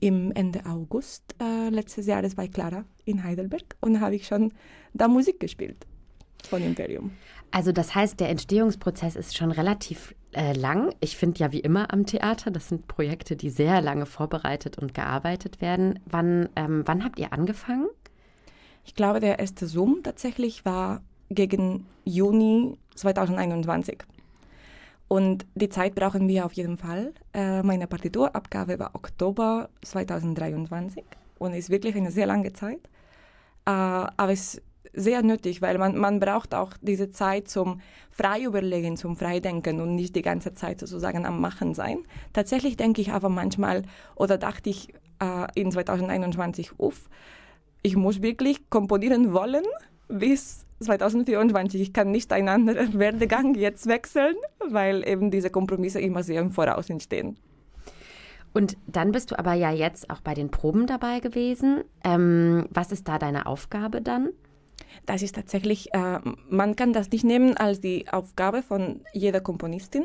im 0.00 0.32
Ende 0.32 0.64
August 0.66 1.34
äh, 1.40 1.68
letztes 1.68 2.06
Jahres 2.06 2.34
bei 2.34 2.48
Clara 2.48 2.84
in 3.04 3.22
Heidelberg 3.22 3.76
und 3.80 4.00
habe 4.00 4.16
ich 4.16 4.26
schon 4.26 4.52
da 4.94 5.08
Musik 5.08 5.40
gespielt 5.40 5.86
von 6.48 6.62
Imperium. 6.62 7.12
Also 7.50 7.72
das 7.72 7.94
heißt, 7.94 8.18
der 8.20 8.28
Entstehungsprozess 8.28 9.16
ist 9.16 9.36
schon 9.36 9.50
relativ 9.50 10.14
äh, 10.32 10.52
lang. 10.52 10.94
Ich 11.00 11.16
finde 11.16 11.40
ja 11.40 11.52
wie 11.52 11.60
immer 11.60 11.92
am 11.92 12.06
Theater, 12.06 12.50
das 12.50 12.68
sind 12.68 12.86
Projekte, 12.86 13.36
die 13.36 13.50
sehr 13.50 13.80
lange 13.80 14.06
vorbereitet 14.06 14.78
und 14.78 14.94
gearbeitet 14.94 15.60
werden. 15.60 15.98
Wann, 16.06 16.48
ähm, 16.56 16.82
wann 16.86 17.04
habt 17.04 17.18
ihr 17.18 17.32
angefangen? 17.32 17.88
Ich 18.84 18.94
glaube, 18.94 19.20
der 19.20 19.38
erste 19.38 19.66
Zoom 19.66 20.02
tatsächlich 20.02 20.64
war 20.64 21.02
gegen 21.28 21.86
Juni 22.04 22.76
2021. 22.94 23.98
Und 25.12 25.44
die 25.56 25.68
Zeit 25.68 25.96
brauchen 25.96 26.28
wir 26.28 26.46
auf 26.46 26.52
jeden 26.52 26.76
Fall. 26.76 27.12
Äh, 27.34 27.64
meine 27.64 27.88
Partiturabgabe 27.88 28.78
war 28.78 28.94
Oktober 28.94 29.68
2023 29.82 31.02
und 31.40 31.52
ist 31.52 31.68
wirklich 31.68 31.96
eine 31.96 32.12
sehr 32.12 32.26
lange 32.26 32.52
Zeit. 32.52 32.78
Äh, 33.66 33.70
aber 33.72 34.30
es 34.30 34.54
ist 34.54 34.62
sehr 34.92 35.22
nötig, 35.24 35.62
weil 35.62 35.78
man, 35.78 35.98
man 35.98 36.20
braucht 36.20 36.54
auch 36.54 36.74
diese 36.80 37.10
Zeit 37.10 37.48
zum 37.48 37.80
frei 38.12 38.42
überlegen, 38.42 38.96
zum 38.96 39.16
Freidenken 39.16 39.80
und 39.80 39.96
nicht 39.96 40.14
die 40.14 40.22
ganze 40.22 40.54
Zeit 40.54 40.78
sozusagen 40.78 41.26
am 41.26 41.40
Machen 41.40 41.74
sein. 41.74 42.04
Tatsächlich 42.32 42.76
denke 42.76 43.00
ich 43.00 43.10
aber 43.10 43.30
manchmal 43.30 43.82
oder 44.14 44.38
dachte 44.38 44.70
ich 44.70 44.94
äh, 45.20 45.48
in 45.60 45.72
2021, 45.72 46.78
uff, 46.78 47.10
ich 47.82 47.96
muss 47.96 48.22
wirklich 48.22 48.70
komponieren 48.70 49.32
wollen 49.32 49.64
bis 50.10 50.66
2024. 50.80 51.80
Ich 51.80 51.92
kann 51.92 52.10
nicht 52.10 52.32
einen 52.32 52.48
anderen 52.48 52.98
Werdegang 52.98 53.54
jetzt 53.54 53.86
wechseln, 53.86 54.36
weil 54.68 55.06
eben 55.06 55.30
diese 55.30 55.50
Kompromisse 55.50 56.00
immer 56.00 56.22
sehr 56.22 56.40
im 56.40 56.50
Voraus 56.50 56.90
entstehen. 56.90 57.36
Und 58.52 58.76
dann 58.86 59.12
bist 59.12 59.30
du 59.30 59.38
aber 59.38 59.54
ja 59.54 59.70
jetzt 59.70 60.10
auch 60.10 60.20
bei 60.20 60.34
den 60.34 60.50
Proben 60.50 60.86
dabei 60.86 61.20
gewesen. 61.20 61.84
Ähm, 62.02 62.66
was 62.70 62.90
ist 62.90 63.06
da 63.06 63.18
deine 63.18 63.46
Aufgabe 63.46 64.00
dann? 64.00 64.30
Das 65.06 65.22
ist 65.22 65.36
tatsächlich, 65.36 65.94
äh, 65.94 66.18
man 66.48 66.74
kann 66.74 66.92
das 66.92 67.10
nicht 67.10 67.24
nehmen 67.24 67.56
als 67.56 67.80
die 67.80 68.08
Aufgabe 68.10 68.62
von 68.62 69.02
jeder 69.12 69.40
Komponistin. 69.40 70.04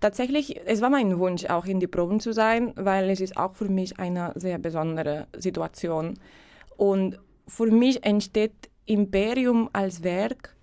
Tatsächlich, 0.00 0.60
es 0.66 0.80
war 0.80 0.90
mein 0.90 1.18
Wunsch, 1.18 1.46
auch 1.46 1.64
in 1.64 1.80
die 1.80 1.86
Proben 1.86 2.20
zu 2.20 2.32
sein, 2.32 2.72
weil 2.74 3.08
es 3.08 3.20
ist 3.20 3.36
auch 3.36 3.54
für 3.54 3.68
mich 3.68 3.98
eine 3.98 4.32
sehr 4.34 4.58
besondere 4.58 5.28
Situation. 5.38 6.18
Und 6.76 7.20
für 7.46 7.70
mich 7.70 8.04
entsteht 8.04 8.52
Imperium 8.86 9.68
als 9.72 10.02
Werk 10.02 10.54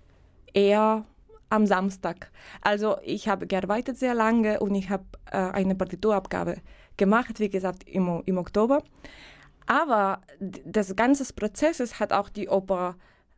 eher 0.52 1.04
am 1.48 1.66
Samstag. 1.66 2.30
Also 2.62 2.96
ich 3.02 3.28
habe 3.28 3.46
gearbeitet 3.46 3.98
sehr 3.98 4.14
lange 4.14 4.60
und 4.60 4.74
ich 4.74 4.88
habe 4.90 5.04
äh, 5.30 5.36
eine 5.36 5.74
Partiturabgabe 5.74 6.56
gemacht, 6.96 7.40
wie 7.40 7.50
gesagt, 7.50 7.88
im, 7.88 8.22
im 8.24 8.38
Oktober. 8.38 8.82
Aber 9.66 10.20
das 10.40 10.96
ganze 10.96 11.32
Prozess 11.32 12.00
hat 12.00 12.12
auch 12.12 12.28
die 12.28 12.48
Oper 12.48 12.96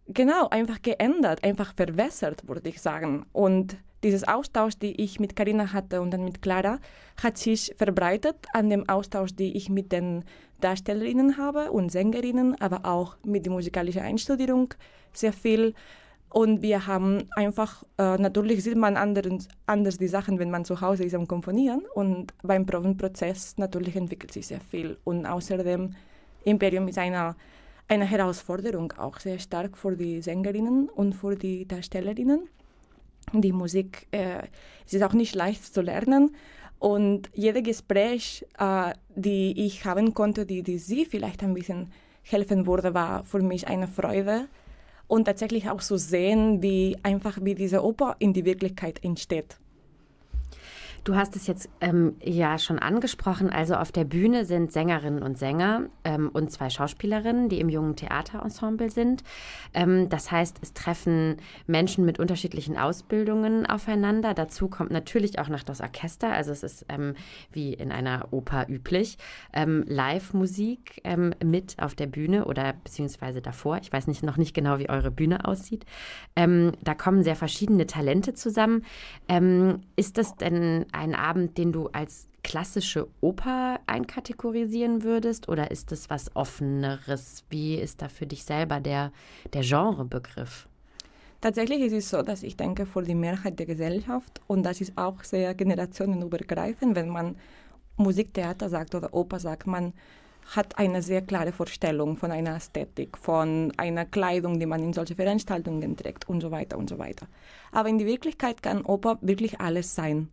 genau 0.09 0.49
einfach 0.49 0.83
geändert, 0.83 1.45
einfach 1.45 1.75
verwässert, 1.75 2.47
würde 2.49 2.69
ich 2.69 2.81
sagen. 2.81 3.27
Und 3.33 3.77
dieses 4.03 4.27
Austausch, 4.27 4.75
die 4.75 5.01
ich 5.01 5.21
mit 5.21 5.37
Karina 5.37 5.73
hatte 5.73 6.01
und 6.01 6.11
dann 6.11 6.25
mit 6.25 6.43
Clara, 6.43 6.79
hat 7.23 7.38
sich 7.38 7.73
verbreitet 7.77 8.37
an 8.53 8.69
dem 8.69 8.88
Austausch, 8.88 9.35
die 9.35 9.57
ich 9.57 9.69
mit 9.69 9.93
den 9.93 10.25
Darstellerinnen 10.61 11.37
habe 11.37 11.71
und 11.71 11.91
Sängerinnen, 11.91 12.61
aber 12.61 12.85
auch 12.85 13.17
mit 13.25 13.47
der 13.47 13.53
musikalischen 13.53 14.03
Einstudierung 14.03 14.75
sehr 15.12 15.33
viel. 15.33 15.75
Und 16.31 16.62
wir 16.62 16.87
haben 16.87 17.29
einfach, 17.37 17.85
äh, 17.99 18.17
natürlich 18.17 18.65
sieht 18.65 18.77
man 18.77 18.97
anderen, 18.97 19.45
anders 19.67 19.99
die 19.99 20.09
Sachen, 20.09 20.38
wenn 20.38 20.51
man 20.51 20.65
zu 20.65 20.81
Hause 20.81 21.05
ist 21.05 21.15
am 21.15 21.29
Komponieren. 21.29 21.83
Und 21.95 22.33
beim 22.43 22.65
Probenprozess 22.65 23.59
natürlich 23.59 23.97
entwickelt 23.97 24.33
sich 24.33 24.47
sehr 24.47 24.61
viel. 24.61 24.97
Und 25.05 25.27
außerdem, 25.27 25.95
Imperium 26.45 26.88
ist 26.88 26.97
eine, 26.99 27.37
eine 27.88 28.05
Herausforderung 28.05 28.92
auch 28.92 29.18
sehr 29.21 29.38
stark 29.38 29.77
für 29.77 29.97
die 29.97 30.23
Sängerinnen 30.23 30.88
und 30.88 31.14
für 31.14 31.37
die 31.37 31.66
Darstellerinnen. 31.66 32.49
Die 33.33 33.53
Musik 33.53 34.07
äh, 34.11 34.42
ist 34.90 35.03
auch 35.03 35.12
nicht 35.12 35.35
leicht 35.35 35.73
zu 35.73 35.81
lernen. 35.81 36.35
Und 36.79 37.31
jedes 37.33 37.62
Gespräch, 37.62 38.45
äh, 38.59 38.92
die 39.14 39.66
ich 39.66 39.85
haben 39.85 40.14
konnte, 40.14 40.47
die, 40.47 40.62
die 40.62 40.79
sie 40.79 41.05
vielleicht 41.05 41.42
ein 41.42 41.55
bisschen 41.55 41.92
helfen 42.23 42.66
würde, 42.66 42.95
war 42.95 43.25
für 43.25 43.40
mich 43.40 43.68
eine 43.68 43.88
Freude. 43.88 44.49
Und 45.07 45.27
tatsächlich 45.27 45.68
auch 45.68 45.81
zu 45.81 45.97
sehen, 45.99 46.62
wie 46.62 46.97
einfach 47.03 47.38
wie 47.42 47.55
diese 47.55 47.85
Oper 47.85 48.16
in 48.18 48.33
die 48.33 48.45
Wirklichkeit 48.45 49.05
entsteht. 49.05 49.59
Du 51.05 51.17
hast 51.17 51.35
es 51.35 51.49
jetzt 51.49 51.69
ähm, 51.81 52.15
ja 52.23 52.59
schon 52.59 52.79
angesprochen. 52.79 53.51
Also 53.51 53.75
auf 53.75 53.91
der 53.91 54.05
Bühne 54.05 54.45
sind 54.45 54.71
Sängerinnen 54.71 55.21
und 55.25 55.37
Sänger 55.37 55.88
ähm, 56.05 56.31
und 56.33 56.53
zwei 56.53 56.71
Schauspielerinnen, 56.71 57.49
die 57.49 57.59
im 57.59 57.69
jungen 57.69 57.97
Theaterensemble 57.97 58.88
sind. 58.88 59.25
Ähm, 59.75 60.09
das 60.11 60.31
heißt, 60.31 60.59
es 60.62 60.75
treffen 60.75 61.38
Menschen 61.67 62.05
mit 62.05 62.21
unterschiedlichen 62.21 62.79
Ausbildungen 62.79 63.67
aufeinander. 63.67 64.33
Dazu 64.33 64.69
kommt 64.69 64.93
natürlich 64.93 65.41
auch 65.41 65.49
noch 65.49 65.65
das 65.65 65.81
Orchester. 65.81 66.33
Also 66.33 66.53
es 66.53 66.62
ist 66.62 66.87
ähm, 66.88 67.15
wie 67.51 67.75
in 67.75 67.91
einer 67.91 68.29
Oper 68.31 68.69
üblich. 68.69 69.19
Ähm, 69.53 69.85
Live-Musik 69.88 71.01
ähm, 71.03 71.35
mit 71.43 71.83
auf 71.83 71.97
der 71.97 72.07
Bühne 72.07 72.45
oder 72.45 72.75
beziehungsweise 72.75 73.43
davor. 73.43 73.79
Ich 73.83 73.93
weiß 73.93 74.07
nicht, 74.07 74.23
noch 74.23 74.37
nicht 74.37 74.55
genau, 74.55 74.79
wie 74.79 74.88
eure 74.88 75.11
Bühne 75.11 75.45
aussieht. 75.47 75.85
da 76.35 76.95
kommen 76.95 77.23
sehr 77.25 77.37
verschiedene 77.37 77.87
Talente 77.87 78.35
zusammen. 78.35 78.85
ist 79.97 80.19
das 80.19 80.37
denn 80.37 80.87
ein 80.93 81.15
Abend, 81.15 81.59
den 81.59 81.73
du 81.73 81.89
als 81.89 82.29
klassische 82.43 83.09
Oper 83.21 83.81
einkategorisieren 83.87 85.03
würdest 85.03 85.49
oder 85.49 85.71
ist 85.71 85.93
es 85.93 86.11
was 86.11 86.35
Offeneres? 86.35 87.45
Wie 87.51 87.77
ist 87.77 88.03
da 88.03 88.09
für 88.09 88.27
dich 88.27 88.45
selber 88.45 88.81
der, 88.81 89.13
der 89.53 89.63
Genrebegriff? 89.63 90.69
Tatsächlich 91.41 91.81
ist 91.81 91.93
es 91.93 92.11
so, 92.11 92.23
dass 92.23 92.43
ich 92.43 92.57
denke, 92.57 92.87
für 92.87 93.03
die 93.03 93.17
Mehrheit 93.17 93.59
der 93.59 93.67
Gesellschaft, 93.67 94.41
und 94.47 94.63
das 94.63 94.81
ist 94.81 94.97
auch 94.97 95.25
sehr 95.25 95.55
generationenübergreifend, 95.55 96.95
wenn 96.95 97.09
man 97.09 97.37
Musiktheater 97.97 98.69
sagt 98.69 98.95
oder 98.95 99.13
Oper 99.13 99.41
sagt, 99.41 99.67
man 99.67 99.93
hat 100.55 100.79
eine 100.79 101.03
sehr 101.03 101.23
klare 101.23 101.53
Vorstellung 101.53 102.17
von 102.17 102.31
einer 102.31 102.57
Ästhetik, 102.57 103.17
von 103.17 103.73
einer 103.77 104.05
Kleidung, 104.05 104.59
die 104.59 104.67
man 104.67 104.83
in 104.83 104.93
solche 104.93 105.15
Veranstaltungen 105.15 105.97
trägt 105.97 106.29
und 106.29 106.41
so 106.41 106.51
weiter 106.51 106.79
und 106.79 106.89
so 106.89 106.99
weiter. 106.99 107.27
Aber 107.71 107.89
in 107.89 107.99
die 107.99 108.07
Wirklichkeit 108.07 108.63
kann 108.63 108.83
Oper 108.83 109.19
wirklich 109.21 109.61
alles 109.61 109.95
sein. 109.95 110.29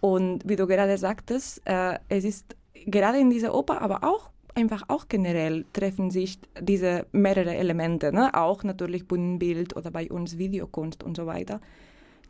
Und 0.00 0.48
wie 0.48 0.56
du 0.56 0.66
gerade 0.66 0.96
sagtest, 0.98 1.62
äh, 1.64 1.98
es 2.08 2.24
ist 2.24 2.56
gerade 2.86 3.18
in 3.18 3.30
dieser 3.30 3.54
Oper, 3.54 3.82
aber 3.82 4.04
auch 4.04 4.30
einfach 4.54 4.82
auch 4.88 5.06
generell 5.08 5.64
treffen 5.72 6.10
sich 6.10 6.38
diese 6.60 7.06
mehrere 7.12 7.54
Elemente, 7.54 8.12
ne? 8.12 8.34
auch 8.34 8.64
natürlich 8.64 9.06
Bühnenbild 9.06 9.76
oder 9.76 9.90
bei 9.90 10.10
uns 10.10 10.36
Videokunst 10.36 11.02
und 11.04 11.16
so 11.16 11.26
weiter. 11.26 11.60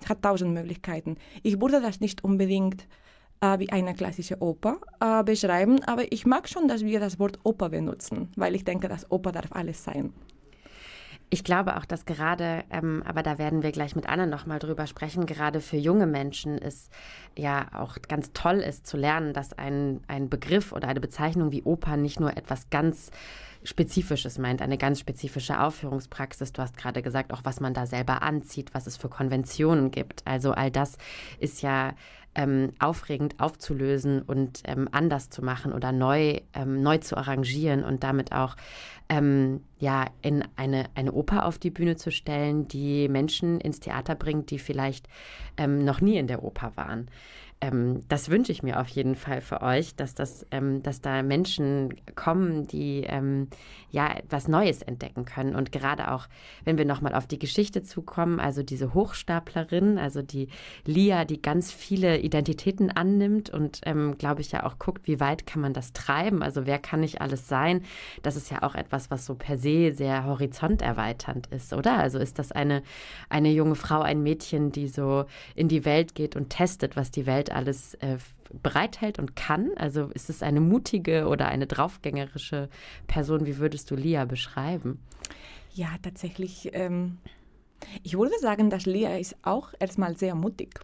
Es 0.01 0.09
hat 0.09 0.23
tausend 0.23 0.53
Möglichkeiten. 0.53 1.17
Ich 1.43 1.61
würde 1.61 1.81
das 1.81 2.01
nicht 2.01 2.23
unbedingt 2.23 2.87
äh, 3.41 3.59
wie 3.59 3.71
eine 3.71 3.95
klassische 3.95 4.41
Oper 4.41 4.79
äh, 5.01 5.25
beschreiben, 5.25 5.83
aber 5.85 6.13
ich 6.13 6.27
mag 6.27 6.49
schon, 6.49 6.69
dass 6.69 6.85
wir 6.85 7.01
das 7.01 7.19
Wort 7.19 7.39
Oper 7.45 7.71
benutzen, 7.71 8.29
weil 8.37 8.55
ich 8.55 8.65
denke, 8.65 8.89
dass 8.89 9.11
Oper 9.11 9.33
darf 9.33 9.51
alles 9.53 9.83
sein. 9.83 10.13
Ich 11.31 11.45
glaube 11.45 11.77
auch, 11.77 11.85
dass 11.85 12.07
gerade, 12.07 12.65
ähm, 12.71 13.03
aber 13.05 13.23
da 13.23 13.37
werden 13.37 13.63
wir 13.63 13.71
gleich 13.71 13.95
mit 13.95 14.09
Anna 14.09 14.25
nochmal 14.25 14.59
drüber 14.59 14.87
sprechen, 14.87 15.27
gerade 15.27 15.61
für 15.61 15.77
junge 15.77 16.07
Menschen 16.07 16.57
es 16.57 16.89
ja 17.37 17.67
auch 17.75 17.99
ganz 18.09 18.33
toll 18.33 18.57
ist 18.57 18.87
zu 18.87 18.97
lernen, 18.97 19.35
dass 19.35 19.53
ein, 19.53 20.01
ein 20.09 20.31
Begriff 20.31 20.73
oder 20.73 20.89
eine 20.89 21.01
Bezeichnung 21.01 21.53
wie 21.53 21.63
Oper 21.65 21.99
nicht 21.99 22.19
nur 22.19 22.37
etwas 22.37 22.71
ganz 22.71 23.11
Spezifisches 23.65 24.39
meint, 24.39 24.63
eine 24.63 24.79
ganz 24.79 25.01
spezifische 25.01 25.61
Aufführungspraxis. 25.61 26.53
Du 26.53 26.63
hast 26.63 26.77
gerade 26.77 27.03
gesagt, 27.03 27.33
auch 27.33 27.41
was 27.45 27.61
man 27.61 27.75
da 27.75 27.87
selber 27.87 28.23
anzieht, 28.23 28.73
was 28.73 28.87
es 28.87 28.97
für 28.97 29.09
Konventionen 29.09 29.91
gibt. 29.91 30.23
Also 30.27 30.53
all 30.53 30.71
das 30.71 30.97
ist 31.41 31.61
ja 31.61 31.95
ähm, 32.39 32.73
aufregend 32.79 33.35
aufzulösen 33.41 34.23
und 34.23 34.63
ähm, 34.65 34.89
anders 34.93 35.29
zu 35.29 35.45
machen 35.45 35.73
oder 35.73 35.91
neu, 35.91 36.39
ähm, 36.55 36.83
neu 36.83 36.99
zu 36.99 37.17
arrangieren 37.17 37.83
und 37.83 38.05
damit 38.05 38.33
auch 38.33 38.55
ähm, 39.09 39.63
ja, 39.79 40.07
in 40.23 40.45
eine, 40.55 40.85
eine 40.95 41.13
Oper 41.13 41.47
auf 41.47 41.59
die 41.59 41.71
Bühne 41.71 41.97
zu 41.97 42.13
stellen, 42.13 42.69
die 42.69 43.09
Menschen 43.09 43.61
ins 43.61 43.81
Theater 43.81 44.15
bringt, 44.15 44.51
die 44.53 44.61
vielleicht 44.61 45.09
ähm, 45.57 45.85
noch 45.85 46.01
nie 46.01 46.17
in 46.17 46.29
der 46.29 46.45
Oper 46.45 46.73
waren 46.77 47.11
ähm, 47.61 48.03
das 48.09 48.31
wünsche 48.31 48.53
ich 48.53 48.63
mir 48.63 48.81
auf 48.81 48.89
jeden 48.89 49.17
Fall 49.17 49.41
für 49.41 49.63
euch, 49.63 49.97
dass, 49.97 50.15
das, 50.15 50.47
ähm, 50.51 50.83
dass 50.83 51.01
da 51.01 51.23
Menschen 51.23 51.95
kommen, 52.15 52.67
die 52.67 53.05
ähm, 53.05 53.49
ja 53.91 54.17
etwas 54.17 54.49
Neues 54.49 54.83
entdecken 54.83 55.25
können. 55.25 55.57
Und 55.57 55.73
gerade 55.73 56.13
auch, 56.13 56.29
wenn 56.65 56.79
wir 56.79 56.85
nochmal 56.85 57.15
auf 57.15 57.27
die 57.27 57.39
Geschichte 57.39 57.83
zukommen, 57.83 58.39
also 58.39 58.63
diese 58.63 58.95
Hochstaplerin, 58.95 59.99
also 59.99 60.23
die 60.23 60.49
Lia, 60.85 61.25
die 61.25 61.43
ganz 61.43 61.73
viele 61.73 62.19
Identitäten 62.21 62.91
annimmt 62.91 63.51
und, 63.51 63.81
ähm, 63.87 64.17
glaube 64.19 64.41
ich, 64.41 64.53
ja 64.53 64.65
auch 64.65 64.79
guckt, 64.79 65.09
wie 65.09 65.19
weit 65.19 65.47
kann 65.47 65.61
man 65.61 65.73
das 65.73 65.93
treiben, 65.93 66.43
also 66.43 66.67
wer 66.67 66.79
kann 66.79 67.01
nicht 67.01 67.21
alles 67.21 67.49
sein. 67.49 67.83
Das 68.23 68.37
ist 68.37 68.51
ja 68.51 68.63
auch 68.63 68.75
etwas, 68.75 69.11
was 69.11 69.27
so 69.27 69.35
per 69.35 69.59
se 69.59 69.93
sehr 69.95 70.25
horizonterweiternd 70.25 71.49
ist, 71.49 71.73
oder? 71.73 71.99
Also 71.99 72.19
ist 72.19 72.39
das 72.39 72.53
eine, 72.53 72.83
eine 73.29 73.51
junge 73.51 73.75
Frau, 73.75 74.01
ein 74.01 74.23
Mädchen, 74.23 74.71
die 74.71 74.87
so 74.87 75.25
in 75.55 75.69
die 75.69 75.85
Welt 75.85 76.15
geht 76.15 76.37
und 76.37 76.51
testet, 76.51 76.97
was 76.97 77.11
die 77.11 77.27
Welt 77.27 77.48
alles 77.53 77.95
äh, 77.95 78.19
bereithält 78.63 79.19
und 79.19 79.37
kann? 79.37 79.71
Also 79.77 80.11
ist 80.15 80.31
es 80.31 80.43
eine 80.43 80.61
mutige 80.61 81.27
oder 81.27 81.49
eine 81.49 81.67
draufgängerische 81.67 82.69
Person? 83.07 83.47
Wie 83.47 83.59
würdest 83.59 83.91
du 83.91 83.95
Lia 83.95 84.25
beschreiben? 84.25 85.01
Ja, 85.75 85.89
tatsächlich. 86.03 86.71
Ähm, 86.73 87.19
ich 88.03 88.19
würde 88.19 88.39
sagen, 88.41 88.71
dass 88.71 88.87
Lia 88.87 89.17
ist 89.17 89.37
auch 89.43 89.73
erstmal 89.79 90.17
sehr 90.17 90.35
mutig. 90.35 90.81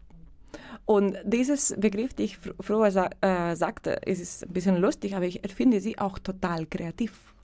Und 0.87 1.16
dieses 1.24 1.74
Begriff, 1.79 2.14
den 2.14 2.27
ich 2.27 2.38
früher 2.61 2.90
sa 2.90 3.09
äh, 3.20 3.57
sagte, 3.57 3.90
ist 4.05 4.44
ein 4.44 4.53
bisschen 4.53 4.77
lustig, 4.77 5.16
aber 5.16 5.24
ich 5.24 5.40
finde 5.55 5.81
sie 5.81 5.98
auch 5.98 6.18
total 6.18 6.66
kreativ. 6.66 7.35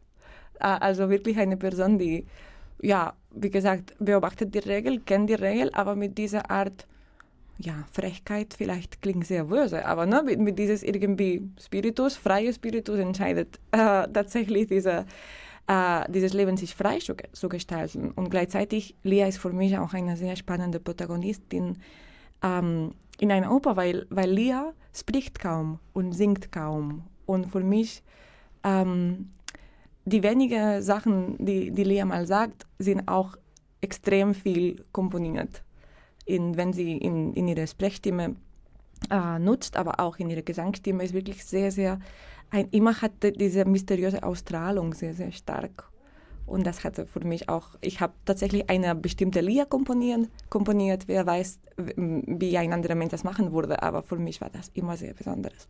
Äh, 0.60 0.64
also 0.66 1.08
wirklich 1.08 1.38
eine 1.38 1.56
Person, 1.56 1.98
die, 1.98 2.26
ja, 2.82 3.14
wie 3.30 3.50
gesagt, 3.50 3.94
beobachtet 3.98 4.54
die 4.54 4.58
Regel, 4.58 5.00
kennt 5.00 5.30
die 5.30 5.34
Regel, 5.34 5.70
aber 5.72 5.96
mit 5.96 6.18
dieser 6.18 6.50
Art, 6.50 6.86
ja, 7.60 7.84
Frechkeit, 7.92 8.54
vielleicht 8.56 9.02
klingt 9.02 9.26
sehr 9.26 9.44
böse, 9.44 9.84
aber 9.84 10.06
ne, 10.06 10.22
mit, 10.24 10.40
mit 10.40 10.58
dieses 10.58 10.82
irgendwie 10.82 11.48
Spiritus, 11.60 12.16
freie 12.16 12.52
Spiritus 12.52 12.98
entscheidet 12.98 13.60
äh, 13.72 14.08
tatsächlich 14.12 14.68
diese, 14.68 15.04
äh, 15.66 16.10
dieses 16.10 16.32
Leben 16.32 16.56
sich 16.56 16.74
frei 16.74 16.98
zu, 16.98 17.14
zu 17.32 17.48
gestalten. 17.48 18.12
Und 18.12 18.30
gleichzeitig, 18.30 18.94
Lia 19.02 19.26
ist 19.26 19.38
für 19.38 19.52
mich 19.52 19.76
auch 19.76 19.92
eine 19.92 20.16
sehr 20.16 20.36
spannende 20.36 20.80
Protagonistin, 20.80 21.78
ähm, 22.42 22.94
in 23.18 23.30
einer 23.30 23.52
Oper, 23.54 23.76
weil, 23.76 24.06
weil 24.08 24.30
Lia 24.30 24.72
spricht 24.94 25.38
kaum 25.38 25.78
und 25.92 26.12
singt 26.12 26.50
kaum. 26.50 27.02
Und 27.26 27.46
für 27.46 27.60
mich, 27.60 28.02
ähm, 28.64 29.30
die 30.06 30.22
wenigen 30.22 30.80
Sachen, 30.80 31.36
die, 31.38 31.70
die 31.70 31.84
Lia 31.84 32.06
mal 32.06 32.26
sagt, 32.26 32.66
sind 32.78 33.06
auch 33.06 33.36
extrem 33.82 34.34
viel 34.34 34.82
komponiert. 34.92 35.62
In, 36.30 36.56
wenn 36.56 36.72
sie 36.72 36.96
in, 36.96 37.32
in 37.34 37.48
ihre 37.48 37.66
Sprechstimme 37.66 38.36
äh, 39.10 39.38
nutzt, 39.38 39.76
aber 39.76 39.98
auch 39.98 40.18
in 40.18 40.30
ihrer 40.30 40.42
Gesangsstimme 40.42 41.02
ist 41.02 41.12
wirklich 41.12 41.44
sehr, 41.44 41.72
sehr, 41.72 41.98
ein, 42.50 42.68
immer 42.70 43.00
hat 43.02 43.12
diese 43.22 43.64
mysteriöse 43.64 44.22
Ausstrahlung 44.22 44.94
sehr, 44.94 45.14
sehr 45.14 45.32
stark. 45.32 45.90
Und 46.46 46.66
das 46.66 46.84
hatte 46.84 47.06
für 47.06 47.24
mich 47.24 47.48
auch, 47.48 47.76
ich 47.80 48.00
habe 48.00 48.12
tatsächlich 48.24 48.68
eine 48.68 48.94
bestimmte 48.94 49.40
Lied 49.40 49.68
komponiert, 49.68 50.28
komponiert, 50.48 51.06
wer 51.06 51.26
weiß, 51.26 51.60
wie 51.76 52.58
ein 52.58 52.72
anderer 52.72 52.96
Mensch 52.96 53.10
das 53.10 53.24
machen 53.24 53.52
würde, 53.52 53.82
aber 53.82 54.02
für 54.02 54.16
mich 54.16 54.40
war 54.40 54.50
das 54.50 54.68
immer 54.74 54.96
sehr 54.96 55.14
Besonderes. 55.14 55.68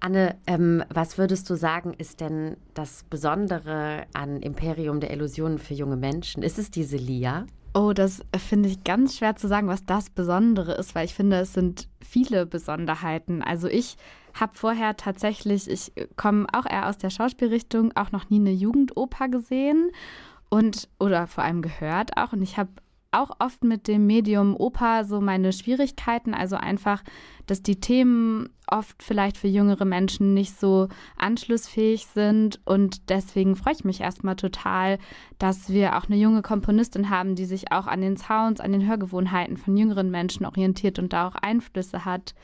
Anne, 0.00 0.36
ähm, 0.46 0.82
was 0.88 1.18
würdest 1.18 1.48
du 1.50 1.56
sagen, 1.56 1.92
ist 1.96 2.20
denn 2.20 2.56
das 2.72 3.04
Besondere 3.04 4.06
an 4.14 4.40
Imperium 4.40 5.00
der 5.00 5.10
Illusionen 5.10 5.58
für 5.58 5.74
junge 5.74 5.96
Menschen? 5.96 6.42
Ist 6.42 6.58
es 6.58 6.70
diese 6.70 6.96
Lia? 6.96 7.46
Oh, 7.72 7.92
das 7.92 8.22
finde 8.36 8.68
ich 8.68 8.82
ganz 8.82 9.16
schwer 9.16 9.36
zu 9.36 9.46
sagen, 9.46 9.68
was 9.68 9.84
das 9.84 10.10
Besondere 10.10 10.72
ist, 10.72 10.96
weil 10.96 11.04
ich 11.04 11.14
finde, 11.14 11.36
es 11.38 11.54
sind 11.54 11.88
viele 12.00 12.44
Besonderheiten. 12.44 13.42
Also 13.42 13.68
ich 13.68 13.96
habe 14.34 14.56
vorher 14.56 14.96
tatsächlich, 14.96 15.70
ich 15.70 15.92
komme 16.16 16.46
auch 16.52 16.66
eher 16.66 16.88
aus 16.88 16.98
der 16.98 17.10
Schauspielrichtung, 17.10 17.92
auch 17.96 18.10
noch 18.10 18.28
nie 18.28 18.40
eine 18.40 18.50
Jugendoper 18.50 19.28
gesehen 19.28 19.92
und 20.48 20.88
oder 20.98 21.28
vor 21.28 21.44
allem 21.44 21.62
gehört 21.62 22.16
auch. 22.16 22.32
Und 22.32 22.42
ich 22.42 22.58
habe 22.58 22.70
auch 23.12 23.30
oft 23.40 23.64
mit 23.64 23.88
dem 23.88 24.06
Medium 24.06 24.56
Oper 24.56 25.04
so 25.04 25.20
meine 25.20 25.52
Schwierigkeiten, 25.52 26.32
also 26.32 26.56
einfach, 26.56 27.02
dass 27.46 27.62
die 27.62 27.80
Themen 27.80 28.50
oft 28.68 29.02
vielleicht 29.02 29.36
für 29.36 29.48
jüngere 29.48 29.84
Menschen 29.84 30.32
nicht 30.32 30.58
so 30.58 30.88
anschlussfähig 31.16 32.06
sind 32.06 32.60
und 32.64 33.10
deswegen 33.10 33.56
freue 33.56 33.74
ich 33.74 33.84
mich 33.84 34.00
erstmal 34.00 34.36
total, 34.36 34.98
dass 35.38 35.70
wir 35.70 35.96
auch 35.96 36.06
eine 36.06 36.16
junge 36.16 36.42
Komponistin 36.42 37.10
haben, 37.10 37.34
die 37.34 37.46
sich 37.46 37.72
auch 37.72 37.88
an 37.88 38.00
den 38.00 38.16
Sounds, 38.16 38.60
an 38.60 38.72
den 38.72 38.86
Hörgewohnheiten 38.86 39.56
von 39.56 39.76
jüngeren 39.76 40.10
Menschen 40.10 40.46
orientiert 40.46 40.98
und 41.00 41.12
da 41.12 41.26
auch 41.26 41.34
Einflüsse 41.34 42.04
hat. 42.04 42.34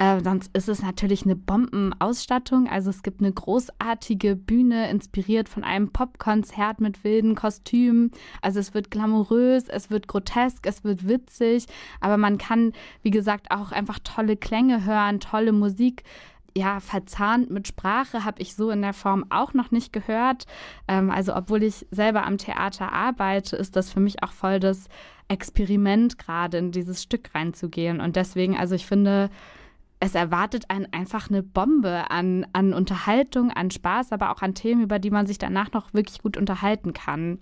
Äh, 0.00 0.22
sonst 0.22 0.56
ist 0.56 0.70
es 0.70 0.82
natürlich 0.82 1.24
eine 1.24 1.36
Bombenausstattung. 1.36 2.66
Also 2.66 2.88
es 2.88 3.02
gibt 3.02 3.20
eine 3.20 3.32
großartige 3.32 4.34
Bühne, 4.34 4.88
inspiriert 4.88 5.46
von 5.46 5.62
einem 5.62 5.92
Popkonzert 5.92 6.80
mit 6.80 7.04
wilden 7.04 7.34
Kostümen. 7.34 8.10
Also 8.40 8.60
es 8.60 8.72
wird 8.72 8.90
glamourös, 8.90 9.68
es 9.68 9.90
wird 9.90 10.08
grotesk, 10.08 10.66
es 10.66 10.84
wird 10.84 11.06
witzig, 11.06 11.66
aber 12.00 12.16
man 12.16 12.38
kann, 12.38 12.72
wie 13.02 13.10
gesagt, 13.10 13.50
auch 13.50 13.72
einfach 13.72 13.98
tolle 14.02 14.38
Klänge 14.38 14.86
hören, 14.86 15.20
tolle 15.20 15.52
Musik 15.52 16.02
ja, 16.56 16.80
verzahnt 16.80 17.50
mit 17.50 17.68
Sprache 17.68 18.24
habe 18.24 18.42
ich 18.42 18.56
so 18.56 18.70
in 18.70 18.82
der 18.82 18.94
Form 18.94 19.26
auch 19.28 19.54
noch 19.54 19.70
nicht 19.70 19.92
gehört. 19.92 20.46
Ähm, 20.88 21.10
also, 21.10 21.36
obwohl 21.36 21.62
ich 21.62 21.86
selber 21.90 22.26
am 22.26 22.38
Theater 22.38 22.90
arbeite, 22.90 23.54
ist 23.54 23.76
das 23.76 23.92
für 23.92 24.00
mich 24.00 24.22
auch 24.24 24.32
voll 24.32 24.58
das 24.58 24.88
Experiment, 25.28 26.18
gerade 26.18 26.58
in 26.58 26.72
dieses 26.72 27.02
Stück 27.02 27.34
reinzugehen. 27.34 28.00
Und 28.00 28.16
deswegen, 28.16 28.56
also 28.56 28.74
ich 28.74 28.86
finde, 28.86 29.30
es 30.00 30.14
erwartet 30.14 30.64
einen 30.68 30.90
einfach 30.92 31.28
eine 31.28 31.42
Bombe 31.42 32.10
an, 32.10 32.46
an 32.54 32.72
Unterhaltung, 32.72 33.50
an 33.50 33.70
Spaß, 33.70 34.12
aber 34.12 34.30
auch 34.30 34.40
an 34.40 34.54
Themen, 34.54 34.82
über 34.82 34.98
die 34.98 35.10
man 35.10 35.26
sich 35.26 35.36
danach 35.36 35.72
noch 35.72 35.92
wirklich 35.92 36.22
gut 36.22 36.38
unterhalten 36.38 36.94
kann. 36.94 37.38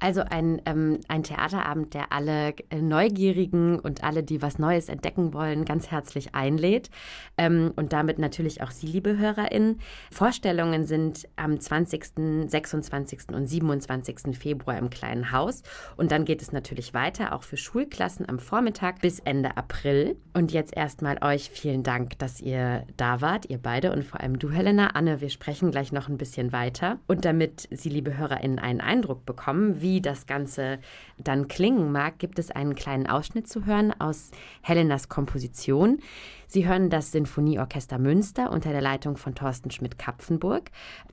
Also 0.00 0.22
ein, 0.22 0.62
ähm, 0.66 1.00
ein 1.08 1.22
Theaterabend, 1.22 1.94
der 1.94 2.12
alle 2.12 2.54
äh, 2.70 2.80
Neugierigen 2.80 3.78
und 3.78 4.04
alle, 4.04 4.22
die 4.22 4.42
was 4.42 4.58
Neues 4.58 4.88
entdecken 4.88 5.32
wollen, 5.34 5.64
ganz 5.64 5.90
herzlich 5.90 6.34
einlädt. 6.34 6.90
Ähm, 7.36 7.72
und 7.76 7.92
damit 7.92 8.18
natürlich 8.18 8.62
auch 8.62 8.70
Sie, 8.70 8.86
liebe 8.86 9.18
HörerInnen. 9.18 9.80
Vorstellungen 10.10 10.84
sind 10.84 11.28
am 11.36 11.58
20., 11.58 12.48
26. 12.48 13.28
und 13.32 13.46
27. 13.46 14.36
Februar 14.38 14.78
im 14.78 14.90
Kleinen 14.90 15.32
Haus. 15.32 15.62
Und 15.96 16.12
dann 16.12 16.24
geht 16.24 16.42
es 16.42 16.52
natürlich 16.52 16.94
weiter, 16.94 17.34
auch 17.34 17.42
für 17.42 17.56
Schulklassen 17.56 18.28
am 18.28 18.38
Vormittag 18.38 19.00
bis 19.00 19.18
Ende 19.20 19.56
April. 19.56 20.16
Und 20.34 20.52
jetzt 20.52 20.76
erstmal 20.76 21.18
euch 21.22 21.50
vielen 21.50 21.82
Dank, 21.82 22.18
dass 22.18 22.40
ihr 22.40 22.84
da 22.96 23.20
wart, 23.20 23.50
ihr 23.50 23.58
beide 23.58 23.92
und 23.92 24.04
vor 24.04 24.20
allem 24.20 24.38
du, 24.38 24.50
Helena. 24.50 24.88
Anne, 24.94 25.20
wir 25.20 25.30
sprechen 25.30 25.70
gleich 25.70 25.90
noch 25.92 26.08
ein 26.08 26.18
bisschen 26.18 26.52
weiter. 26.52 26.98
Und 27.06 27.24
damit 27.24 27.68
Sie, 27.70 27.88
liebe 27.88 28.16
HörerInnen, 28.16 28.58
einen 28.58 28.80
Eindruck 28.80 29.26
bekommen, 29.26 29.80
wie 29.80 29.87
wie 29.88 30.02
das 30.02 30.26
Ganze 30.26 30.80
dann 31.16 31.48
klingen 31.48 31.90
mag, 31.92 32.18
gibt 32.18 32.38
es 32.38 32.50
einen 32.50 32.74
kleinen 32.74 33.06
Ausschnitt 33.06 33.48
zu 33.48 33.64
hören 33.64 33.98
aus 33.98 34.30
Helenas 34.60 35.08
Komposition. 35.08 36.00
Sie 36.46 36.68
hören 36.68 36.90
das 36.90 37.10
Sinfonieorchester 37.12 37.98
Münster 37.98 38.52
unter 38.52 38.72
der 38.72 38.82
Leitung 38.82 39.16
von 39.16 39.34
Thorsten 39.34 39.70
Schmidt-Kapfenburg, 39.70 40.70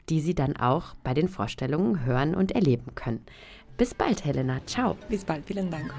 die 0.10 0.20
Sie 0.20 0.36
dann 0.36 0.58
auch 0.58 0.94
bei 1.06 1.14
den 1.14 1.30
Vorstellungen 1.30 2.04
hören 2.04 2.36
und 2.36 2.52
erleben 2.52 2.96
können. 2.96 3.26
Bis 3.78 3.94
bald, 3.94 4.26
Helena. 4.26 4.60
Ciao. 4.66 4.98
Bis 5.08 5.24
bald. 5.24 5.46
Vielen 5.46 5.72
Dank. 5.72 5.94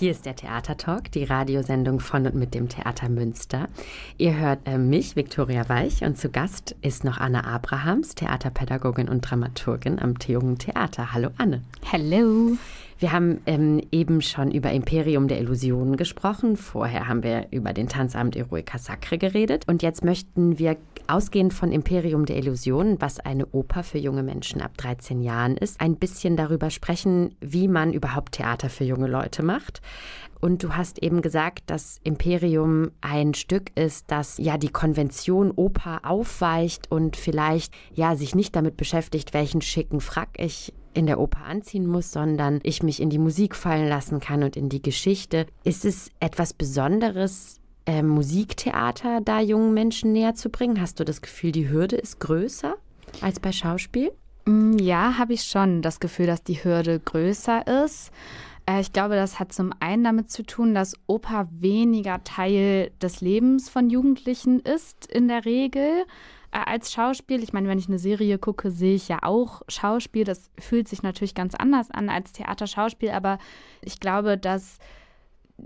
Hier 0.00 0.12
ist 0.12 0.24
der 0.24 0.34
Theatertalk, 0.34 1.12
die 1.12 1.24
Radiosendung 1.24 2.00
von 2.00 2.24
und 2.24 2.34
mit 2.34 2.54
dem 2.54 2.70
Theater 2.70 3.10
Münster. 3.10 3.68
Ihr 4.16 4.34
hört 4.34 4.60
äh, 4.64 4.78
mich, 4.78 5.14
Viktoria 5.14 5.68
Weich, 5.68 6.02
und 6.02 6.16
zu 6.16 6.30
Gast 6.30 6.74
ist 6.80 7.04
noch 7.04 7.18
Anne 7.18 7.44
Abrahams, 7.44 8.14
Theaterpädagogin 8.14 9.10
und 9.10 9.20
Dramaturgin 9.20 9.98
am 9.98 10.14
Jungen 10.26 10.56
Theater. 10.56 11.12
Hallo 11.12 11.28
Anne. 11.36 11.60
Hallo. 11.92 12.56
Wir 12.98 13.12
haben 13.12 13.42
ähm, 13.44 13.82
eben 13.92 14.22
schon 14.22 14.50
über 14.50 14.72
Imperium 14.72 15.28
der 15.28 15.38
Illusionen 15.38 15.98
gesprochen. 15.98 16.56
Vorher 16.56 17.06
haben 17.06 17.22
wir 17.22 17.48
über 17.50 17.74
den 17.74 17.88
Tanzamt 17.88 18.36
Eroica 18.36 18.78
Sacre 18.78 19.18
geredet. 19.18 19.64
Und 19.68 19.82
jetzt 19.82 20.02
möchten 20.02 20.58
wir 20.58 20.78
ausgehend 21.10 21.52
von 21.52 21.72
Imperium 21.72 22.24
der 22.24 22.36
Illusionen, 22.36 23.00
was 23.00 23.20
eine 23.20 23.46
Oper 23.46 23.82
für 23.82 23.98
junge 23.98 24.22
Menschen 24.22 24.60
ab 24.60 24.76
13 24.76 25.20
Jahren 25.20 25.56
ist, 25.56 25.80
ein 25.80 25.96
bisschen 25.96 26.36
darüber 26.36 26.70
sprechen, 26.70 27.34
wie 27.40 27.68
man 27.68 27.92
überhaupt 27.92 28.32
Theater 28.32 28.70
für 28.70 28.84
junge 28.84 29.08
Leute 29.08 29.42
macht. 29.42 29.80
Und 30.40 30.62
du 30.62 30.74
hast 30.74 31.02
eben 31.02 31.20
gesagt, 31.20 31.64
dass 31.68 32.00
Imperium 32.02 32.92
ein 33.02 33.34
Stück 33.34 33.76
ist, 33.78 34.10
das 34.10 34.38
ja 34.38 34.56
die 34.56 34.70
Konvention 34.70 35.50
Oper 35.50 36.00
aufweicht 36.04 36.90
und 36.90 37.16
vielleicht 37.16 37.74
ja 37.92 38.16
sich 38.16 38.34
nicht 38.34 38.56
damit 38.56 38.76
beschäftigt, 38.76 39.34
welchen 39.34 39.60
schicken 39.60 40.00
Frack 40.00 40.30
ich 40.38 40.72
in 40.94 41.06
der 41.06 41.20
Oper 41.20 41.44
anziehen 41.44 41.86
muss, 41.86 42.10
sondern 42.10 42.60
ich 42.62 42.82
mich 42.82 43.00
in 43.00 43.10
die 43.10 43.18
Musik 43.18 43.54
fallen 43.54 43.88
lassen 43.88 44.18
kann 44.20 44.42
und 44.42 44.56
in 44.56 44.68
die 44.68 44.82
Geschichte. 44.82 45.46
Ist 45.62 45.84
es 45.84 46.10
etwas 46.20 46.52
Besonderes, 46.52 47.59
äh, 47.86 48.02
Musiktheater 48.02 49.20
da 49.20 49.40
jungen 49.40 49.74
Menschen 49.74 50.12
näher 50.12 50.34
zu 50.34 50.50
bringen? 50.50 50.80
Hast 50.80 51.00
du 51.00 51.04
das 51.04 51.22
Gefühl, 51.22 51.52
die 51.52 51.68
Hürde 51.68 51.96
ist 51.96 52.20
größer 52.20 52.74
als 53.20 53.40
bei 53.40 53.52
Schauspiel? 53.52 54.12
Mm, 54.46 54.78
ja, 54.78 55.18
habe 55.18 55.32
ich 55.32 55.42
schon 55.42 55.82
das 55.82 56.00
Gefühl, 56.00 56.26
dass 56.26 56.42
die 56.42 56.62
Hürde 56.62 56.98
größer 57.00 57.84
ist. 57.84 58.10
Äh, 58.66 58.80
ich 58.80 58.92
glaube, 58.92 59.16
das 59.16 59.38
hat 59.38 59.52
zum 59.52 59.72
einen 59.80 60.04
damit 60.04 60.30
zu 60.30 60.44
tun, 60.44 60.74
dass 60.74 60.94
Oper 61.06 61.48
weniger 61.50 62.22
Teil 62.24 62.90
des 63.00 63.20
Lebens 63.20 63.68
von 63.68 63.90
Jugendlichen 63.90 64.60
ist 64.60 65.06
in 65.06 65.28
der 65.28 65.44
Regel 65.44 66.04
äh, 66.52 66.58
als 66.64 66.92
Schauspiel. 66.92 67.42
Ich 67.42 67.52
meine, 67.52 67.68
wenn 67.68 67.78
ich 67.78 67.88
eine 67.88 67.98
Serie 67.98 68.38
gucke, 68.38 68.70
sehe 68.70 68.94
ich 68.94 69.08
ja 69.08 69.18
auch 69.22 69.62
Schauspiel. 69.68 70.24
Das 70.24 70.50
fühlt 70.58 70.88
sich 70.88 71.02
natürlich 71.02 71.34
ganz 71.34 71.54
anders 71.54 71.90
an 71.90 72.08
als 72.08 72.32
Theaterschauspiel, 72.32 73.10
aber 73.10 73.38
ich 73.82 74.00
glaube, 74.00 74.38
dass 74.38 74.78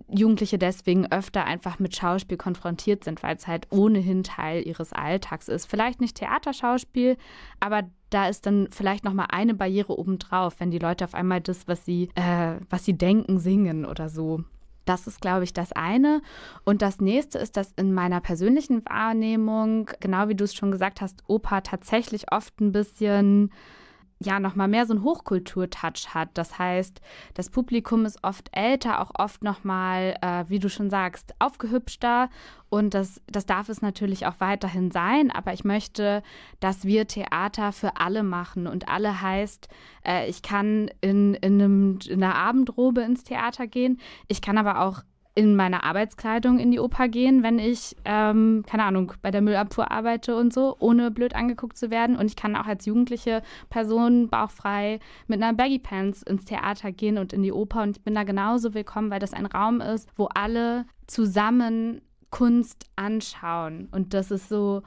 Jugendliche 0.08 0.58
deswegen 0.58 1.10
öfter 1.10 1.44
einfach 1.44 1.78
mit 1.78 1.96
Schauspiel 1.96 2.36
konfrontiert 2.36 3.04
sind, 3.04 3.22
weil 3.22 3.36
es 3.36 3.46
halt 3.46 3.66
ohnehin 3.70 4.22
Teil 4.22 4.66
ihres 4.66 4.92
Alltags 4.92 5.48
ist. 5.48 5.66
Vielleicht 5.66 6.00
nicht 6.00 6.16
Theaterschauspiel, 6.16 7.16
aber 7.60 7.82
da 8.10 8.28
ist 8.28 8.46
dann 8.46 8.68
vielleicht 8.70 9.04
noch 9.04 9.12
mal 9.12 9.26
eine 9.30 9.54
Barriere 9.54 9.98
obendrauf, 9.98 10.60
wenn 10.60 10.70
die 10.70 10.78
Leute 10.78 11.04
auf 11.04 11.14
einmal 11.14 11.40
das, 11.40 11.66
was 11.66 11.84
sie, 11.84 12.10
äh, 12.14 12.56
was 12.70 12.84
sie 12.84 12.96
denken, 12.96 13.38
singen 13.38 13.84
oder 13.84 14.08
so. 14.08 14.44
Das 14.84 15.06
ist, 15.06 15.20
glaube 15.20 15.44
ich, 15.44 15.52
das 15.52 15.72
eine. 15.72 16.20
Und 16.64 16.82
das 16.82 17.00
nächste 17.00 17.38
ist, 17.38 17.56
dass 17.56 17.72
in 17.72 17.94
meiner 17.94 18.20
persönlichen 18.20 18.84
Wahrnehmung, 18.84 19.90
genau 20.00 20.28
wie 20.28 20.34
du 20.34 20.44
es 20.44 20.54
schon 20.54 20.70
gesagt 20.70 21.00
hast, 21.00 21.22
Oper 21.26 21.62
tatsächlich 21.62 22.30
oft 22.32 22.60
ein 22.60 22.72
bisschen 22.72 23.50
ja 24.20 24.40
nochmal 24.40 24.68
mehr 24.68 24.86
so 24.86 24.94
einen 24.94 25.04
Hochkultur-Touch 25.04 26.14
hat. 26.14 26.30
Das 26.34 26.58
heißt, 26.58 27.00
das 27.34 27.50
Publikum 27.50 28.04
ist 28.04 28.22
oft 28.22 28.48
älter, 28.52 29.00
auch 29.00 29.12
oft 29.18 29.42
nochmal, 29.42 30.16
äh, 30.20 30.44
wie 30.48 30.58
du 30.58 30.68
schon 30.68 30.90
sagst, 30.90 31.34
aufgehübschter. 31.38 32.30
Und 32.68 32.94
das, 32.94 33.20
das 33.26 33.46
darf 33.46 33.68
es 33.68 33.82
natürlich 33.82 34.26
auch 34.26 34.40
weiterhin 34.40 34.90
sein. 34.90 35.30
Aber 35.30 35.52
ich 35.52 35.64
möchte, 35.64 36.22
dass 36.60 36.84
wir 36.84 37.06
Theater 37.06 37.72
für 37.72 37.96
alle 37.96 38.22
machen. 38.22 38.66
Und 38.66 38.88
alle 38.88 39.20
heißt, 39.20 39.68
äh, 40.06 40.28
ich 40.28 40.42
kann 40.42 40.90
in, 41.00 41.34
in, 41.34 41.60
einem, 41.60 41.98
in 42.06 42.22
einer 42.22 42.34
Abendrobe 42.34 43.02
ins 43.02 43.24
Theater 43.24 43.66
gehen. 43.66 44.00
Ich 44.28 44.40
kann 44.40 44.58
aber 44.58 44.80
auch 44.80 45.02
in 45.36 45.56
meiner 45.56 45.82
Arbeitskleidung 45.82 46.60
in 46.60 46.70
die 46.70 46.78
Oper 46.78 47.08
gehen, 47.08 47.42
wenn 47.42 47.58
ich, 47.58 47.96
ähm, 48.04 48.64
keine 48.68 48.84
Ahnung, 48.84 49.12
bei 49.20 49.32
der 49.32 49.40
Müllabfuhr 49.40 49.90
arbeite 49.90 50.36
und 50.36 50.52
so, 50.52 50.76
ohne 50.78 51.10
blöd 51.10 51.34
angeguckt 51.34 51.76
zu 51.76 51.90
werden. 51.90 52.16
Und 52.16 52.26
ich 52.26 52.36
kann 52.36 52.54
auch 52.54 52.66
als 52.66 52.86
jugendliche 52.86 53.42
Person 53.68 54.28
bauchfrei 54.28 55.00
mit 55.26 55.42
einer 55.42 55.52
Baggy 55.52 55.80
Pants 55.80 56.22
ins 56.22 56.44
Theater 56.44 56.92
gehen 56.92 57.18
und 57.18 57.32
in 57.32 57.42
die 57.42 57.52
Oper. 57.52 57.82
Und 57.82 57.96
ich 57.96 58.04
bin 58.04 58.14
da 58.14 58.22
genauso 58.22 58.74
willkommen, 58.74 59.10
weil 59.10 59.18
das 59.18 59.32
ein 59.32 59.46
Raum 59.46 59.80
ist, 59.80 60.08
wo 60.16 60.26
alle 60.26 60.86
zusammen 61.08 62.00
Kunst 62.30 62.86
anschauen. 62.94 63.88
Und 63.90 64.14
das 64.14 64.30
ist 64.30 64.48
so, 64.48 64.82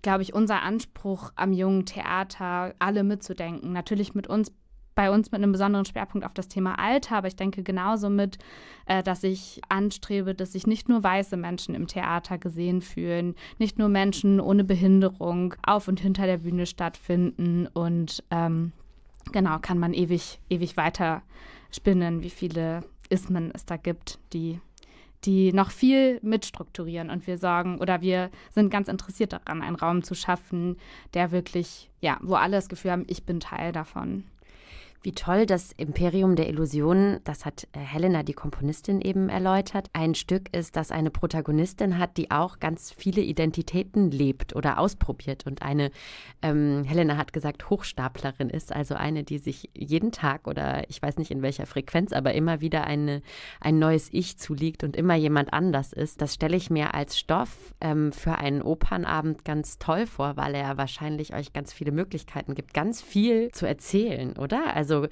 glaube 0.00 0.22
ich, 0.22 0.32
unser 0.32 0.62
Anspruch 0.62 1.30
am 1.36 1.52
jungen 1.52 1.84
Theater, 1.84 2.74
alle 2.78 3.04
mitzudenken. 3.04 3.72
Natürlich 3.72 4.14
mit 4.14 4.28
uns 4.28 4.50
bei 5.00 5.10
uns 5.10 5.32
mit 5.32 5.42
einem 5.42 5.52
besonderen 5.52 5.86
Schwerpunkt 5.86 6.26
auf 6.26 6.34
das 6.34 6.48
Thema 6.48 6.78
Alter, 6.78 7.16
aber 7.16 7.28
ich 7.28 7.34
denke 7.34 7.62
genauso 7.62 8.10
mit, 8.10 8.36
äh, 8.84 9.02
dass 9.02 9.24
ich 9.24 9.62
anstrebe, 9.70 10.34
dass 10.34 10.52
sich 10.52 10.66
nicht 10.66 10.90
nur 10.90 11.02
weiße 11.02 11.38
Menschen 11.38 11.74
im 11.74 11.86
Theater 11.86 12.36
gesehen 12.36 12.82
fühlen, 12.82 13.34
nicht 13.58 13.78
nur 13.78 13.88
Menschen 13.88 14.40
ohne 14.40 14.62
Behinderung 14.62 15.54
auf 15.62 15.88
und 15.88 16.00
hinter 16.00 16.26
der 16.26 16.36
Bühne 16.36 16.66
stattfinden 16.66 17.66
und 17.72 18.22
ähm, 18.30 18.72
genau, 19.32 19.58
kann 19.62 19.78
man 19.78 19.94
ewig, 19.94 20.38
ewig 20.50 20.76
weiter 20.76 21.22
spinnen, 21.70 22.22
wie 22.22 22.28
viele 22.28 22.82
Ismen 23.08 23.52
es 23.54 23.64
da 23.64 23.78
gibt, 23.78 24.18
die 24.34 24.60
die 25.24 25.54
noch 25.54 25.70
viel 25.70 26.18
mitstrukturieren 26.22 27.08
und 27.08 27.26
wir 27.26 27.38
sorgen 27.38 27.78
oder 27.78 28.02
wir 28.02 28.30
sind 28.50 28.68
ganz 28.68 28.88
interessiert 28.88 29.32
daran, 29.32 29.62
einen 29.62 29.76
Raum 29.76 30.02
zu 30.02 30.14
schaffen, 30.14 30.76
der 31.14 31.30
wirklich, 31.30 31.90
ja, 32.02 32.18
wo 32.20 32.34
alle 32.34 32.56
das 32.56 32.68
Gefühl 32.68 32.90
haben, 32.90 33.04
ich 33.06 33.24
bin 33.24 33.40
Teil 33.40 33.72
davon. 33.72 34.24
Wie 35.02 35.12
toll 35.12 35.46
das 35.46 35.72
Imperium 35.72 36.36
der 36.36 36.50
Illusionen, 36.50 37.20
das 37.24 37.46
hat 37.46 37.66
äh, 37.72 37.78
Helena, 37.78 38.22
die 38.22 38.34
Komponistin, 38.34 39.00
eben 39.00 39.30
erläutert, 39.30 39.88
ein 39.94 40.14
Stück 40.14 40.54
ist, 40.54 40.76
das 40.76 40.90
eine 40.90 41.10
Protagonistin 41.10 41.96
hat, 41.96 42.18
die 42.18 42.30
auch 42.30 42.58
ganz 42.58 42.92
viele 42.92 43.22
Identitäten 43.22 44.10
lebt 44.10 44.54
oder 44.54 44.78
ausprobiert 44.78 45.46
und 45.46 45.62
eine, 45.62 45.90
ähm, 46.42 46.84
Helena 46.84 47.16
hat 47.16 47.32
gesagt, 47.32 47.70
Hochstaplerin 47.70 48.50
ist, 48.50 48.76
also 48.76 48.94
eine, 48.94 49.24
die 49.24 49.38
sich 49.38 49.70
jeden 49.74 50.12
Tag 50.12 50.46
oder 50.46 50.84
ich 50.90 51.00
weiß 51.00 51.16
nicht 51.16 51.30
in 51.30 51.40
welcher 51.40 51.64
Frequenz, 51.64 52.12
aber 52.12 52.34
immer 52.34 52.60
wieder 52.60 52.84
eine, 52.84 53.22
ein 53.58 53.78
neues 53.78 54.10
Ich 54.12 54.36
zuliegt 54.36 54.84
und 54.84 54.96
immer 54.96 55.14
jemand 55.14 55.54
anders 55.54 55.94
ist. 55.94 56.20
Das 56.20 56.34
stelle 56.34 56.58
ich 56.58 56.68
mir 56.68 56.92
als 56.92 57.18
Stoff 57.18 57.74
ähm, 57.80 58.12
für 58.12 58.34
einen 58.36 58.60
Opernabend 58.60 59.46
ganz 59.46 59.78
toll 59.78 60.04
vor, 60.04 60.36
weil 60.36 60.54
er 60.54 60.76
wahrscheinlich 60.76 61.32
euch 61.34 61.54
ganz 61.54 61.72
viele 61.72 61.90
Möglichkeiten 61.90 62.54
gibt, 62.54 62.74
ganz 62.74 63.00
viel 63.00 63.50
zu 63.52 63.66
erzählen, 63.66 64.36
oder? 64.36 64.76
Also 64.76 64.89
also 64.90 65.08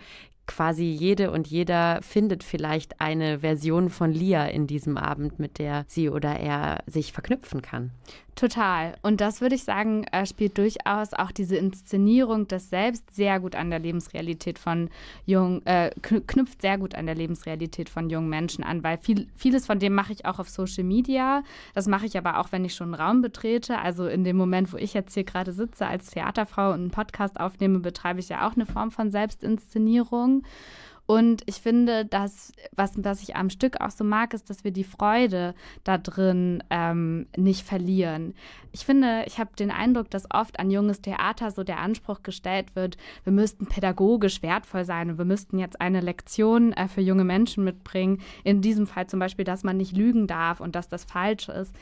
quasi 0.47 0.85
jede 0.85 1.31
und 1.31 1.47
jeder 1.47 2.01
findet 2.03 2.43
vielleicht 2.43 3.01
eine 3.01 3.41
Version 3.41 3.91
von 3.91 4.11
Lia 4.11 4.47
in 4.47 4.67
diesem 4.67 4.97
Abend, 4.97 5.39
mit 5.39 5.59
der 5.59 5.85
sie 5.89 6.09
oder 6.09 6.41
er 6.41 6.83
sich 6.87 7.13
verknüpfen 7.13 7.61
kann. 7.63 7.93
Total. 8.39 8.95
Und 9.03 9.21
das 9.21 9.41
würde 9.41 9.57
ich 9.57 9.65
sagen, 9.65 10.05
äh, 10.13 10.25
spielt 10.25 10.59
durchaus 10.59 11.13
auch 11.13 11.33
diese 11.33 11.57
Inszenierung 11.57 12.47
des 12.47 12.71
Selbst 12.71 13.13
sehr 13.13 13.41
gut 13.41 13.57
an 13.57 13.69
der 13.69 13.81
Lebensrealität 13.81 14.61
von 14.61 14.91
jungen, 15.27 15.67
äh, 15.67 15.91
knüpft 16.01 16.63
sehr 16.63 16.79
gut 16.79 16.95
an 16.95 17.07
der 17.07 17.17
Lebensrealität 17.17 17.89
von 17.89 18.09
jungen 18.09 18.29
Menschen 18.29 18.63
an, 18.63 18.85
weil 18.85 18.99
viel, 18.99 19.27
vieles 19.35 19.67
von 19.67 19.81
dem 19.81 19.93
mache 19.93 20.13
ich 20.13 20.25
auch 20.25 20.39
auf 20.39 20.51
Social 20.51 20.85
Media. 20.85 21.43
Das 21.75 21.89
mache 21.89 22.07
ich 22.07 22.17
aber 22.17 22.39
auch, 22.39 22.53
wenn 22.53 22.65
ich 22.65 22.77
schon 22.77 22.95
einen 22.95 23.03
Raum 23.03 23.23
betrete. 23.23 23.81
Also 23.81 24.07
in 24.07 24.23
dem 24.23 24.37
Moment, 24.37 24.73
wo 24.73 24.77
ich 24.77 24.95
jetzt 24.95 25.15
hier 25.15 25.25
gerade 25.25 25.51
sitze 25.51 25.89
als 25.89 26.11
Theaterfrau 26.11 26.69
und 26.69 26.81
einen 26.81 26.91
Podcast 26.93 27.41
aufnehme, 27.41 27.81
betreibe 27.81 28.21
ich 28.21 28.29
ja 28.29 28.47
auch 28.47 28.55
eine 28.55 28.67
Form 28.67 28.93
von 28.93 29.11
Selbstinszenierung. 29.11 30.45
Und 31.11 31.43
ich 31.47 31.55
finde, 31.63 32.05
dass, 32.05 32.53
was, 32.77 32.93
was 33.03 33.23
ich 33.23 33.35
am 33.35 33.49
Stück 33.49 33.81
auch 33.81 33.89
so 33.89 34.05
mag, 34.05 34.35
ist, 34.35 34.51
dass 34.51 34.63
wir 34.63 34.73
die 34.73 34.85
Freude 34.85 35.55
da 35.83 35.97
drin 35.97 36.63
ähm, 36.69 37.29
nicht 37.35 37.67
verlieren. 37.67 38.35
Ich 38.73 38.85
finde, 38.85 39.25
ich 39.27 39.39
habe 39.39 39.57
den 39.59 39.71
Eindruck, 39.71 40.11
dass 40.11 40.31
oft 40.31 40.61
an 40.61 40.71
junges 40.71 41.01
Theater 41.01 41.51
so 41.51 41.65
der 41.65 41.79
Anspruch 41.79 42.23
gestellt 42.23 42.77
wird, 42.77 42.99
wir 43.25 43.33
müssten 43.33 43.65
pädagogisch 43.65 44.43
wertvoll 44.43 44.85
sein 44.85 45.09
und 45.09 45.17
wir 45.17 45.25
müssten 45.25 45.59
jetzt 45.59 45.81
eine 45.81 46.03
Lektion 46.03 46.75
äh, 46.75 46.89
für 46.89 47.01
junge 47.01 47.25
Menschen 47.25 47.65
mitbringen. 47.65 48.21
In 48.45 48.61
diesem 48.61 48.87
Fall 48.87 49.07
zum 49.07 49.19
Beispiel, 49.19 49.47
dass 49.47 49.65
man 49.65 49.79
nicht 49.79 49.97
lügen 49.97 50.27
darf 50.27 50.61
und 50.61 50.77
dass 50.77 50.91
das 50.91 51.05
falsch 51.05 51.49
ist. 51.49 51.75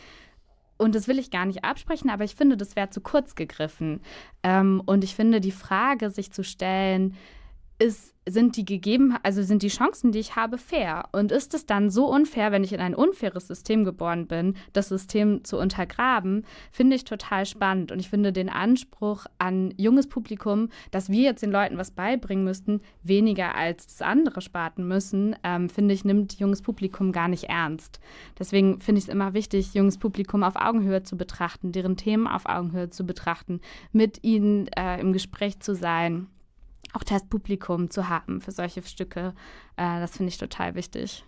Und 0.78 0.94
das 0.94 1.08
will 1.08 1.18
ich 1.18 1.32
gar 1.32 1.46
nicht 1.46 1.64
absprechen, 1.64 2.10
aber 2.10 2.22
ich 2.22 2.36
finde, 2.36 2.56
das 2.56 2.76
wäre 2.76 2.90
zu 2.90 3.00
kurz 3.00 3.34
gegriffen. 3.34 4.02
Ähm, 4.44 4.80
und 4.86 5.02
ich 5.02 5.16
finde, 5.16 5.40
die 5.40 5.50
Frage, 5.50 6.10
sich 6.10 6.30
zu 6.30 6.44
stellen, 6.44 7.16
ist, 7.78 8.14
sind 8.28 8.56
die 8.56 8.64
gegeben, 8.64 9.16
also 9.22 9.42
sind 9.42 9.62
die 9.62 9.68
Chancen, 9.68 10.10
die 10.10 10.18
ich 10.18 10.34
habe, 10.34 10.58
fair? 10.58 11.08
Und 11.12 11.30
ist 11.30 11.54
es 11.54 11.64
dann 11.64 11.90
so 11.90 12.10
unfair, 12.10 12.50
wenn 12.50 12.64
ich 12.64 12.72
in 12.72 12.80
ein 12.80 12.94
unfaires 12.94 13.46
System 13.46 13.84
geboren 13.84 14.26
bin, 14.26 14.56
das 14.72 14.88
System 14.88 15.44
zu 15.44 15.58
untergraben, 15.58 16.44
finde 16.72 16.96
ich 16.96 17.04
total 17.04 17.46
spannend. 17.46 17.92
Und 17.92 18.00
ich 18.00 18.10
finde 18.10 18.32
den 18.32 18.48
Anspruch 18.48 19.26
an 19.38 19.72
junges 19.76 20.08
Publikum, 20.08 20.70
dass 20.90 21.08
wir 21.08 21.22
jetzt 21.22 21.42
den 21.42 21.52
Leuten 21.52 21.78
was 21.78 21.92
beibringen 21.92 22.44
müssten, 22.44 22.80
weniger 23.02 23.54
als 23.54 23.86
das 23.86 24.02
andere 24.02 24.40
Sparten 24.40 24.88
müssen, 24.88 25.36
ähm, 25.44 25.68
finde 25.68 25.94
ich, 25.94 26.04
nimmt 26.04 26.40
junges 26.40 26.62
Publikum 26.62 27.12
gar 27.12 27.28
nicht 27.28 27.44
ernst. 27.44 28.00
Deswegen 28.38 28.80
finde 28.80 28.98
ich 28.98 29.04
es 29.04 29.12
immer 29.12 29.34
wichtig, 29.34 29.74
junges 29.74 29.98
Publikum 29.98 30.42
auf 30.42 30.56
Augenhöhe 30.56 31.04
zu 31.04 31.16
betrachten, 31.16 31.70
deren 31.70 31.96
Themen 31.96 32.26
auf 32.26 32.46
Augenhöhe 32.46 32.90
zu 32.90 33.06
betrachten, 33.06 33.60
mit 33.92 34.24
ihnen 34.24 34.66
äh, 34.68 34.98
im 35.00 35.12
Gespräch 35.12 35.60
zu 35.60 35.74
sein 35.74 36.26
auch 36.96 37.04
Testpublikum 37.04 37.90
zu 37.90 38.08
haben 38.08 38.40
für 38.40 38.52
solche 38.52 38.82
Stücke. 38.82 39.34
Äh, 39.76 40.00
das 40.00 40.16
finde 40.16 40.30
ich 40.30 40.38
total 40.38 40.74
wichtig. 40.74 41.24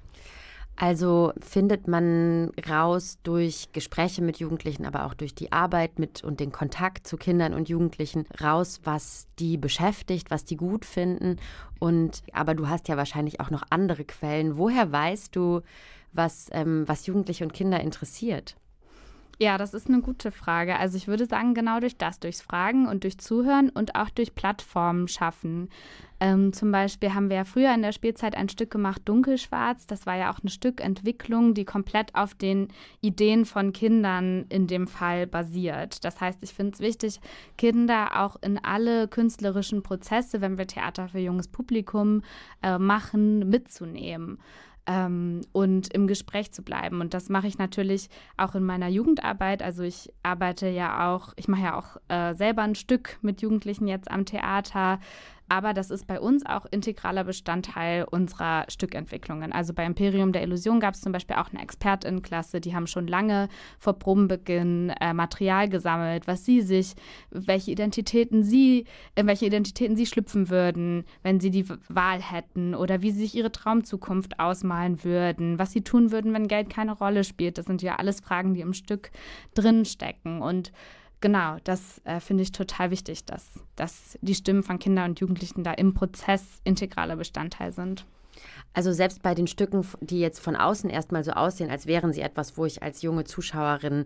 Also 0.81 1.33
findet 1.41 1.89
man 1.89 2.53
raus 2.69 3.19
durch 3.25 3.71
Gespräche 3.73 4.23
mit 4.23 4.39
Jugendlichen, 4.39 4.87
aber 4.87 5.07
auch 5.07 5.14
durch 5.14 5.35
die 5.35 5.51
Arbeit 5.51 5.99
mit 5.99 6.23
und 6.23 6.39
den 6.39 6.53
Kontakt 6.53 7.05
zu 7.09 7.16
Kindern 7.16 7.53
und 7.53 7.69
Jugendlichen 7.69 8.27
raus, 8.41 8.81
was 8.85 9.27
die 9.41 9.57
beschäftigt, 9.57 10.31
was 10.31 10.45
die 10.45 10.57
gut 10.57 10.85
finden. 10.85 11.41
Und 11.81 12.23
aber 12.33 12.55
du 12.55 12.69
hast 12.69 12.87
ja 12.87 12.97
wahrscheinlich 12.97 13.41
auch 13.41 13.51
noch 13.51 13.64
andere 13.71 14.05
Quellen. 14.05 14.57
Woher 14.57 14.93
weißt 14.93 15.35
du, 15.35 15.62
was, 16.12 16.49
ähm, 16.53 16.85
was 16.87 17.07
Jugendliche 17.07 17.43
und 17.43 17.53
Kinder 17.53 17.81
interessiert? 17.81 18.57
Ja, 19.41 19.57
das 19.57 19.72
ist 19.72 19.89
eine 19.89 20.01
gute 20.01 20.32
Frage. 20.32 20.76
Also 20.76 20.97
ich 20.97 21.07
würde 21.07 21.26
sagen, 21.26 21.55
genau 21.55 21.78
durch 21.78 21.97
das, 21.97 22.18
durchs 22.18 22.43
Fragen 22.43 22.89
und 22.89 23.05
durch 23.05 23.18
Zuhören 23.18 23.70
und 23.70 23.95
auch 23.95 24.11
durch 24.11 24.34
Plattformen 24.34 25.07
schaffen. 25.07 25.68
Ähm, 26.18 26.53
zum 26.53 26.72
Beispiel 26.72 27.14
haben 27.14 27.30
wir 27.30 27.36
ja 27.36 27.45
früher 27.45 27.72
in 27.72 27.82
der 27.82 27.93
Spielzeit 27.93 28.36
ein 28.36 28.49
Stück 28.49 28.72
gemacht, 28.72 29.03
Dunkelschwarz. 29.05 29.86
Das 29.86 30.07
war 30.07 30.16
ja 30.16 30.32
auch 30.32 30.41
eine 30.41 30.51
Stückentwicklung, 30.51 31.55
die 31.55 31.64
komplett 31.64 32.16
auf 32.16 32.34
den 32.34 32.66
Ideen 33.01 33.45
von 33.45 33.72
Kindern 33.72 34.45
in 34.49 34.66
dem 34.66 34.89
Fall 34.89 35.28
basiert. 35.28 36.05
Das 36.05 36.20
heißt, 36.20 36.43
ich 36.43 36.53
finde 36.53 36.72
es 36.72 36.80
wichtig, 36.80 37.20
Kinder 37.57 38.20
auch 38.20 38.34
in 38.43 38.59
alle 38.59 39.07
künstlerischen 39.07 39.84
Prozesse, 39.84 40.41
wenn 40.41 40.59
wir 40.59 40.66
Theater 40.66 41.07
für 41.07 41.20
junges 41.20 41.47
Publikum 41.47 42.22
äh, 42.61 42.76
machen, 42.76 43.49
mitzunehmen 43.49 44.41
ähm, 44.89 45.43
und 45.53 45.93
im 45.93 46.07
Gespräch 46.07 46.51
zu 46.51 46.62
bleiben. 46.62 47.01
Und 47.01 47.14
das 47.14 47.28
mache 47.28 47.47
ich 47.47 47.59
natürlich 47.59 48.09
auch 48.36 48.55
in 48.55 48.64
meiner 48.64 48.89
Jugendarbeit. 48.89 49.62
Also 49.62 49.82
ich 49.82 50.11
arbeite 50.22 50.68
ja 50.68 51.14
auch, 51.14 51.34
ich 51.36 51.47
mache 51.47 51.62
ja 51.62 51.78
auch 51.78 51.99
äh, 52.09 52.34
selber 52.34 52.62
ein 52.62 52.74
Stück 52.74 53.18
mit 53.20 53.43
Jugendlichen 53.43 53.86
jetzt 53.86 54.11
am 54.11 54.24
Theater. 54.24 54.99
Aber 55.49 55.72
das 55.72 55.90
ist 55.90 56.07
bei 56.07 56.20
uns 56.20 56.44
auch 56.44 56.66
integraler 56.70 57.24
Bestandteil 57.24 58.05
unserer 58.05 58.66
Stückentwicklungen. 58.68 59.53
Also 59.53 59.72
bei 59.72 59.84
Imperium 59.84 60.32
der 60.32 60.42
Illusion 60.42 60.78
gab 60.78 60.94
es 60.94 61.01
zum 61.01 61.12
Beispiel 61.12 61.36
auch 61.36 61.51
eine 61.51 61.62
Expertinnenklasse, 61.62 62.61
die 62.61 62.74
haben 62.74 62.86
schon 62.86 63.07
lange 63.07 63.49
vor 63.78 63.99
Probenbeginn 63.99 64.90
äh, 65.01 65.14
Material 65.14 65.68
gesammelt, 65.68 66.26
was 66.26 66.44
sie 66.44 66.61
sich, 66.61 66.94
welche 67.30 67.70
Identitäten 67.70 68.42
sie, 68.42 68.84
in 69.14 69.26
welche 69.26 69.46
Identitäten 69.46 69.96
sie 69.96 70.07
schlüpfen 70.07 70.51
würden, 70.51 71.05
wenn 71.22 71.40
sie 71.40 71.51
die 71.51 71.68
Wahl 71.88 72.20
hätten 72.20 72.74
oder 72.74 73.01
wie 73.01 73.11
sie 73.11 73.20
sich 73.20 73.34
ihre 73.34 73.53
Traumzukunft 73.53 74.38
ausmalen 74.38 75.03
würden, 75.03 75.59
was 75.59 75.72
sie 75.72 75.82
tun 75.82 76.12
würden, 76.12 76.34
wenn 76.34 76.49
Geld 76.49 76.68
keine 76.68 76.92
Rolle 76.92 77.24
spielt. 77.24 77.57
Das 77.57 77.66
sind 77.66 77.80
ja 77.82 77.96
alles 77.96 78.20
Fragen, 78.20 78.55
die 78.55 78.61
im 78.61 78.74
Stück 78.74 79.11
drinstecken. 79.55 80.42
Und 80.42 80.72
genau, 81.21 81.57
das 81.64 82.01
äh, 82.05 82.21
finde 82.21 82.43
ich 82.43 82.53
total 82.53 82.91
wichtig, 82.91 83.25
dass, 83.25 83.61
dass 83.77 84.19
die 84.21 84.35
Stimmen 84.35 84.62
von 84.62 84.79
Kindern 84.79 85.11
und 85.11 85.21
Jugendlichen 85.21 85.64
da 85.64 85.73
im 85.73 85.95
Prozess 85.95 86.61
integraler 86.64 87.16
Bestandteil 87.16 87.73
sind. 87.73 88.05
Also 88.73 88.93
selbst 88.93 89.23
bei 89.23 89.35
den 89.35 89.47
Stücken, 89.47 89.85
die 90.01 90.21
jetzt 90.21 90.39
von 90.39 90.55
außen 90.55 90.91
erstmal 90.91 91.25
so 91.25 91.33
aussehen, 91.33 91.71
als 91.71 91.87
wären 91.87 92.12
sie 92.12 92.21
etwas, 92.21 92.57
wo 92.57 92.64
ich 92.64 92.83
als 92.83 93.03
junge 93.03 93.25
Zuschauerin 93.25 94.05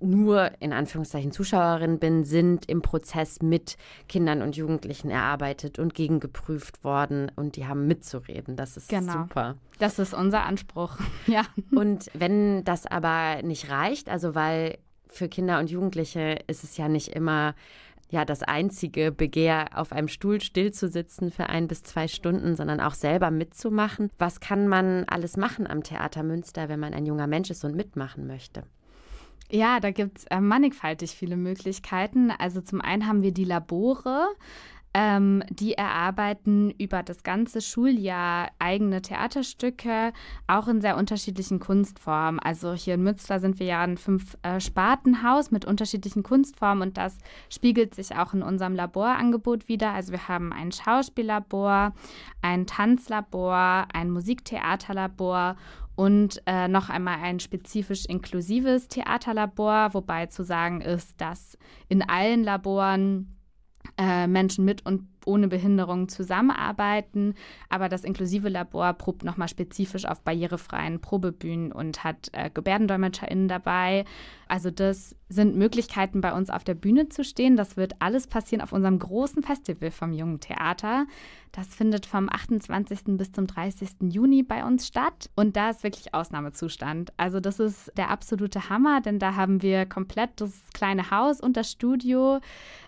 nur 0.00 0.52
in 0.60 0.72
Anführungszeichen 0.72 1.32
Zuschauerin 1.32 1.98
bin, 1.98 2.24
sind 2.24 2.68
im 2.68 2.80
Prozess 2.80 3.42
mit 3.42 3.76
Kindern 4.08 4.42
und 4.42 4.56
Jugendlichen 4.56 5.10
erarbeitet 5.10 5.78
und 5.78 5.94
gegengeprüft 5.94 6.84
worden 6.84 7.30
und 7.34 7.56
die 7.56 7.66
haben 7.66 7.86
mitzureden. 7.86 8.56
Das 8.56 8.76
ist 8.76 8.88
genau. 8.88 9.12
super. 9.24 9.56
Das 9.78 9.98
ist 9.98 10.14
unser 10.14 10.44
Anspruch, 10.44 10.96
ja. 11.26 11.42
Und 11.74 12.10
wenn 12.14 12.64
das 12.64 12.86
aber 12.86 13.42
nicht 13.42 13.68
reicht, 13.68 14.08
also 14.08 14.34
weil 14.34 14.78
für 15.12 15.28
Kinder 15.28 15.58
und 15.58 15.70
Jugendliche 15.70 16.38
ist 16.46 16.64
es 16.64 16.76
ja 16.76 16.88
nicht 16.88 17.08
immer 17.08 17.54
ja 18.10 18.24
das 18.24 18.42
einzige 18.42 19.12
Begehr, 19.12 19.66
auf 19.74 19.92
einem 19.92 20.08
Stuhl 20.08 20.40
stillzusitzen 20.40 21.30
für 21.30 21.48
ein 21.48 21.68
bis 21.68 21.82
zwei 21.82 22.08
Stunden, 22.08 22.56
sondern 22.56 22.80
auch 22.80 22.94
selber 22.94 23.30
mitzumachen. 23.30 24.10
Was 24.18 24.40
kann 24.40 24.68
man 24.68 25.04
alles 25.04 25.36
machen 25.36 25.66
am 25.66 25.82
Theater 25.82 26.22
Münster, 26.22 26.68
wenn 26.68 26.80
man 26.80 26.92
ein 26.92 27.06
junger 27.06 27.26
Mensch 27.26 27.50
ist 27.50 27.64
und 27.64 27.76
mitmachen 27.76 28.26
möchte? 28.26 28.64
Ja, 29.50 29.80
da 29.80 29.90
gibt 29.90 30.18
es 30.18 30.24
äh, 30.26 30.40
mannigfaltig 30.40 31.10
viele 31.10 31.36
Möglichkeiten. 31.36 32.30
Also 32.30 32.60
zum 32.60 32.80
einen 32.80 33.06
haben 33.06 33.22
wir 33.22 33.32
die 33.32 33.44
Labore. 33.44 34.28
Ähm, 34.92 35.44
die 35.50 35.74
erarbeiten 35.74 36.72
über 36.72 37.04
das 37.04 37.22
ganze 37.22 37.60
Schuljahr 37.60 38.50
eigene 38.58 39.00
Theaterstücke, 39.00 40.12
auch 40.48 40.66
in 40.66 40.80
sehr 40.80 40.96
unterschiedlichen 40.96 41.60
Kunstformen. 41.60 42.40
Also 42.40 42.72
hier 42.72 42.94
in 42.94 43.04
Münster 43.04 43.38
sind 43.38 43.60
wir 43.60 43.66
ja 43.66 43.82
ein 43.82 43.96
Fünf-Spartenhaus 43.96 45.52
mit 45.52 45.64
unterschiedlichen 45.64 46.24
Kunstformen 46.24 46.88
und 46.88 46.98
das 46.98 47.18
spiegelt 47.50 47.94
sich 47.94 48.16
auch 48.16 48.34
in 48.34 48.42
unserem 48.42 48.74
Laborangebot 48.74 49.68
wieder. 49.68 49.92
Also 49.92 50.10
wir 50.10 50.26
haben 50.26 50.52
ein 50.52 50.72
Schauspiellabor, 50.72 51.94
ein 52.42 52.66
Tanzlabor, 52.66 53.86
ein 53.92 54.10
Musiktheaterlabor 54.10 55.54
und 55.94 56.42
äh, 56.46 56.66
noch 56.66 56.88
einmal 56.88 57.18
ein 57.22 57.40
spezifisch 57.40 58.06
inklusives 58.06 58.88
Theaterlabor, 58.88 59.92
wobei 59.92 60.26
zu 60.26 60.42
sagen 60.42 60.80
ist, 60.80 61.20
dass 61.20 61.58
in 61.88 62.02
allen 62.02 62.42
Laboren 62.42 63.36
äh, 63.98 64.26
Menschen 64.26 64.64
mit 64.64 64.84
und 64.86 65.06
ohne 65.26 65.48
Behinderung 65.48 66.08
zusammenarbeiten. 66.08 67.34
Aber 67.68 67.88
das 67.88 68.04
inklusive 68.04 68.48
Labor 68.48 68.92
probt 68.94 69.24
nochmal 69.24 69.48
spezifisch 69.48 70.06
auf 70.06 70.22
barrierefreien 70.22 71.00
Probebühnen 71.00 71.72
und 71.72 72.04
hat 72.04 72.30
äh, 72.32 72.50
GebärdendolmetscherInnen 72.50 73.48
dabei. 73.48 74.04
Also 74.50 74.72
das 74.72 75.14
sind 75.28 75.54
Möglichkeiten, 75.54 76.20
bei 76.20 76.32
uns 76.32 76.50
auf 76.50 76.64
der 76.64 76.74
Bühne 76.74 77.08
zu 77.08 77.22
stehen. 77.22 77.56
Das 77.56 77.76
wird 77.76 77.94
alles 78.00 78.26
passieren 78.26 78.60
auf 78.60 78.72
unserem 78.72 78.98
großen 78.98 79.44
Festival 79.44 79.92
vom 79.92 80.12
Jungen 80.12 80.40
Theater. 80.40 81.06
Das 81.52 81.68
findet 81.68 82.06
vom 82.06 82.28
28. 82.28 83.16
bis 83.16 83.32
zum 83.32 83.46
30. 83.46 84.12
Juni 84.12 84.42
bei 84.42 84.64
uns 84.64 84.86
statt. 84.86 85.30
Und 85.36 85.56
da 85.56 85.70
ist 85.70 85.84
wirklich 85.84 86.14
Ausnahmezustand. 86.14 87.12
Also 87.16 87.38
das 87.38 87.60
ist 87.60 87.92
der 87.96 88.10
absolute 88.10 88.68
Hammer, 88.68 89.00
denn 89.00 89.18
da 89.20 89.36
haben 89.36 89.62
wir 89.62 89.86
komplett 89.86 90.30
das 90.40 90.52
kleine 90.74 91.10
Haus 91.10 91.40
und 91.40 91.56
das 91.56 91.70
Studio 91.70 92.40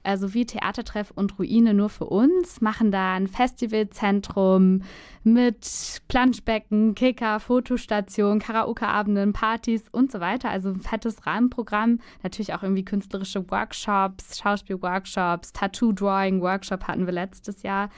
äh, 0.03 0.17
sowie 0.17 0.45
Theatertreff 0.45 1.13
und 1.13 1.39
Ruine 1.39 1.75
nur 1.75 1.89
für 1.89 2.07
uns, 2.07 2.61
machen 2.61 2.91
da 2.91 3.15
ein 3.15 3.29
Festivalzentrum 3.29 4.83
mit 5.25 6.01
Planschbecken, 6.09 6.95
Kicker, 6.95 7.41
Fotostation, 7.41 8.41
Karaokeabenden, 8.41 9.33
Partys 9.33 9.85
und 9.91 10.11
so 10.11 10.21
weiter. 10.21 10.51
Also 10.51 10.71
ein 10.71 10.81
fettes 10.81 11.27
Rahmenprogramm. 11.53 12.01
Natürlich 12.23 12.55
auch 12.55 12.63
irgendwie 12.63 12.85
künstlerische 12.85 13.51
Workshops, 13.51 14.39
Schauspielworkshops, 14.39 15.53
Tattoo-Drawing-Workshop 15.53 16.85
hatten 16.85 17.07
wir 17.07 17.13
letztes 17.13 17.63
Jahr. 17.63 17.91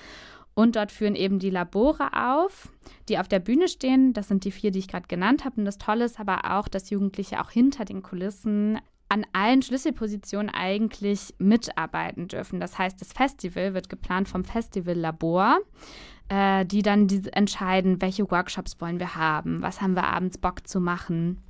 Und 0.54 0.76
dort 0.76 0.92
führen 0.92 1.16
eben 1.16 1.40
die 1.40 1.50
Labore 1.50 2.10
auf, 2.12 2.68
die 3.08 3.18
auf 3.18 3.26
der 3.26 3.40
Bühne 3.40 3.66
stehen. 3.66 4.12
Das 4.12 4.28
sind 4.28 4.44
die 4.44 4.52
vier, 4.52 4.70
die 4.70 4.78
ich 4.78 4.88
gerade 4.88 5.08
genannt 5.08 5.44
habe. 5.44 5.56
Und 5.56 5.64
das 5.64 5.78
Tolle 5.78 6.04
ist 6.04 6.20
aber 6.20 6.52
auch, 6.56 6.68
dass 6.68 6.90
Jugendliche 6.90 7.40
auch 7.40 7.50
hinter 7.50 7.84
den 7.84 8.02
Kulissen 8.02 8.78
an 9.08 9.26
allen 9.32 9.62
Schlüsselpositionen 9.62 10.50
eigentlich 10.50 11.34
mitarbeiten 11.38 12.28
dürfen. 12.28 12.60
Das 12.60 12.78
heißt, 12.78 13.00
das 13.00 13.12
Festival 13.12 13.74
wird 13.74 13.88
geplant 13.88 14.28
vom 14.28 14.44
Festivallabor, 14.44 15.58
äh, 16.28 16.64
die 16.64 16.82
dann 16.82 17.08
die 17.08 17.22
entscheiden, 17.32 18.00
welche 18.00 18.30
Workshops 18.30 18.80
wollen 18.80 19.00
wir 19.00 19.16
haben, 19.16 19.60
was 19.60 19.80
haben 19.80 19.94
wir 19.94 20.04
abends 20.04 20.38
Bock 20.38 20.66
zu 20.66 20.80
machen. 20.80 21.42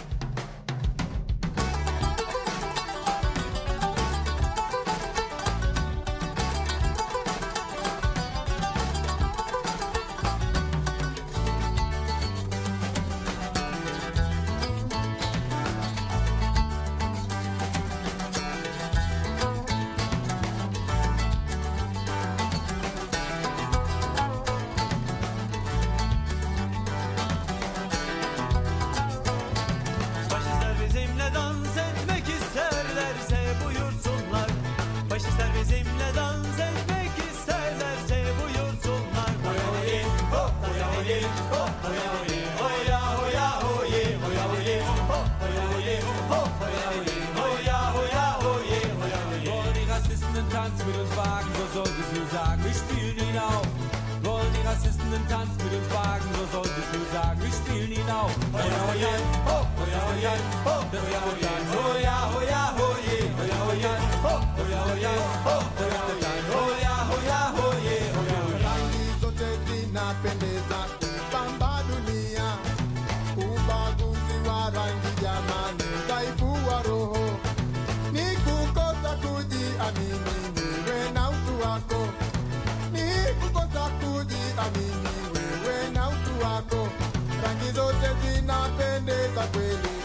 Rangi 87.43 87.71
zote 87.73 88.09
zinapendeza 88.23 89.43
kweli. 89.53 89.96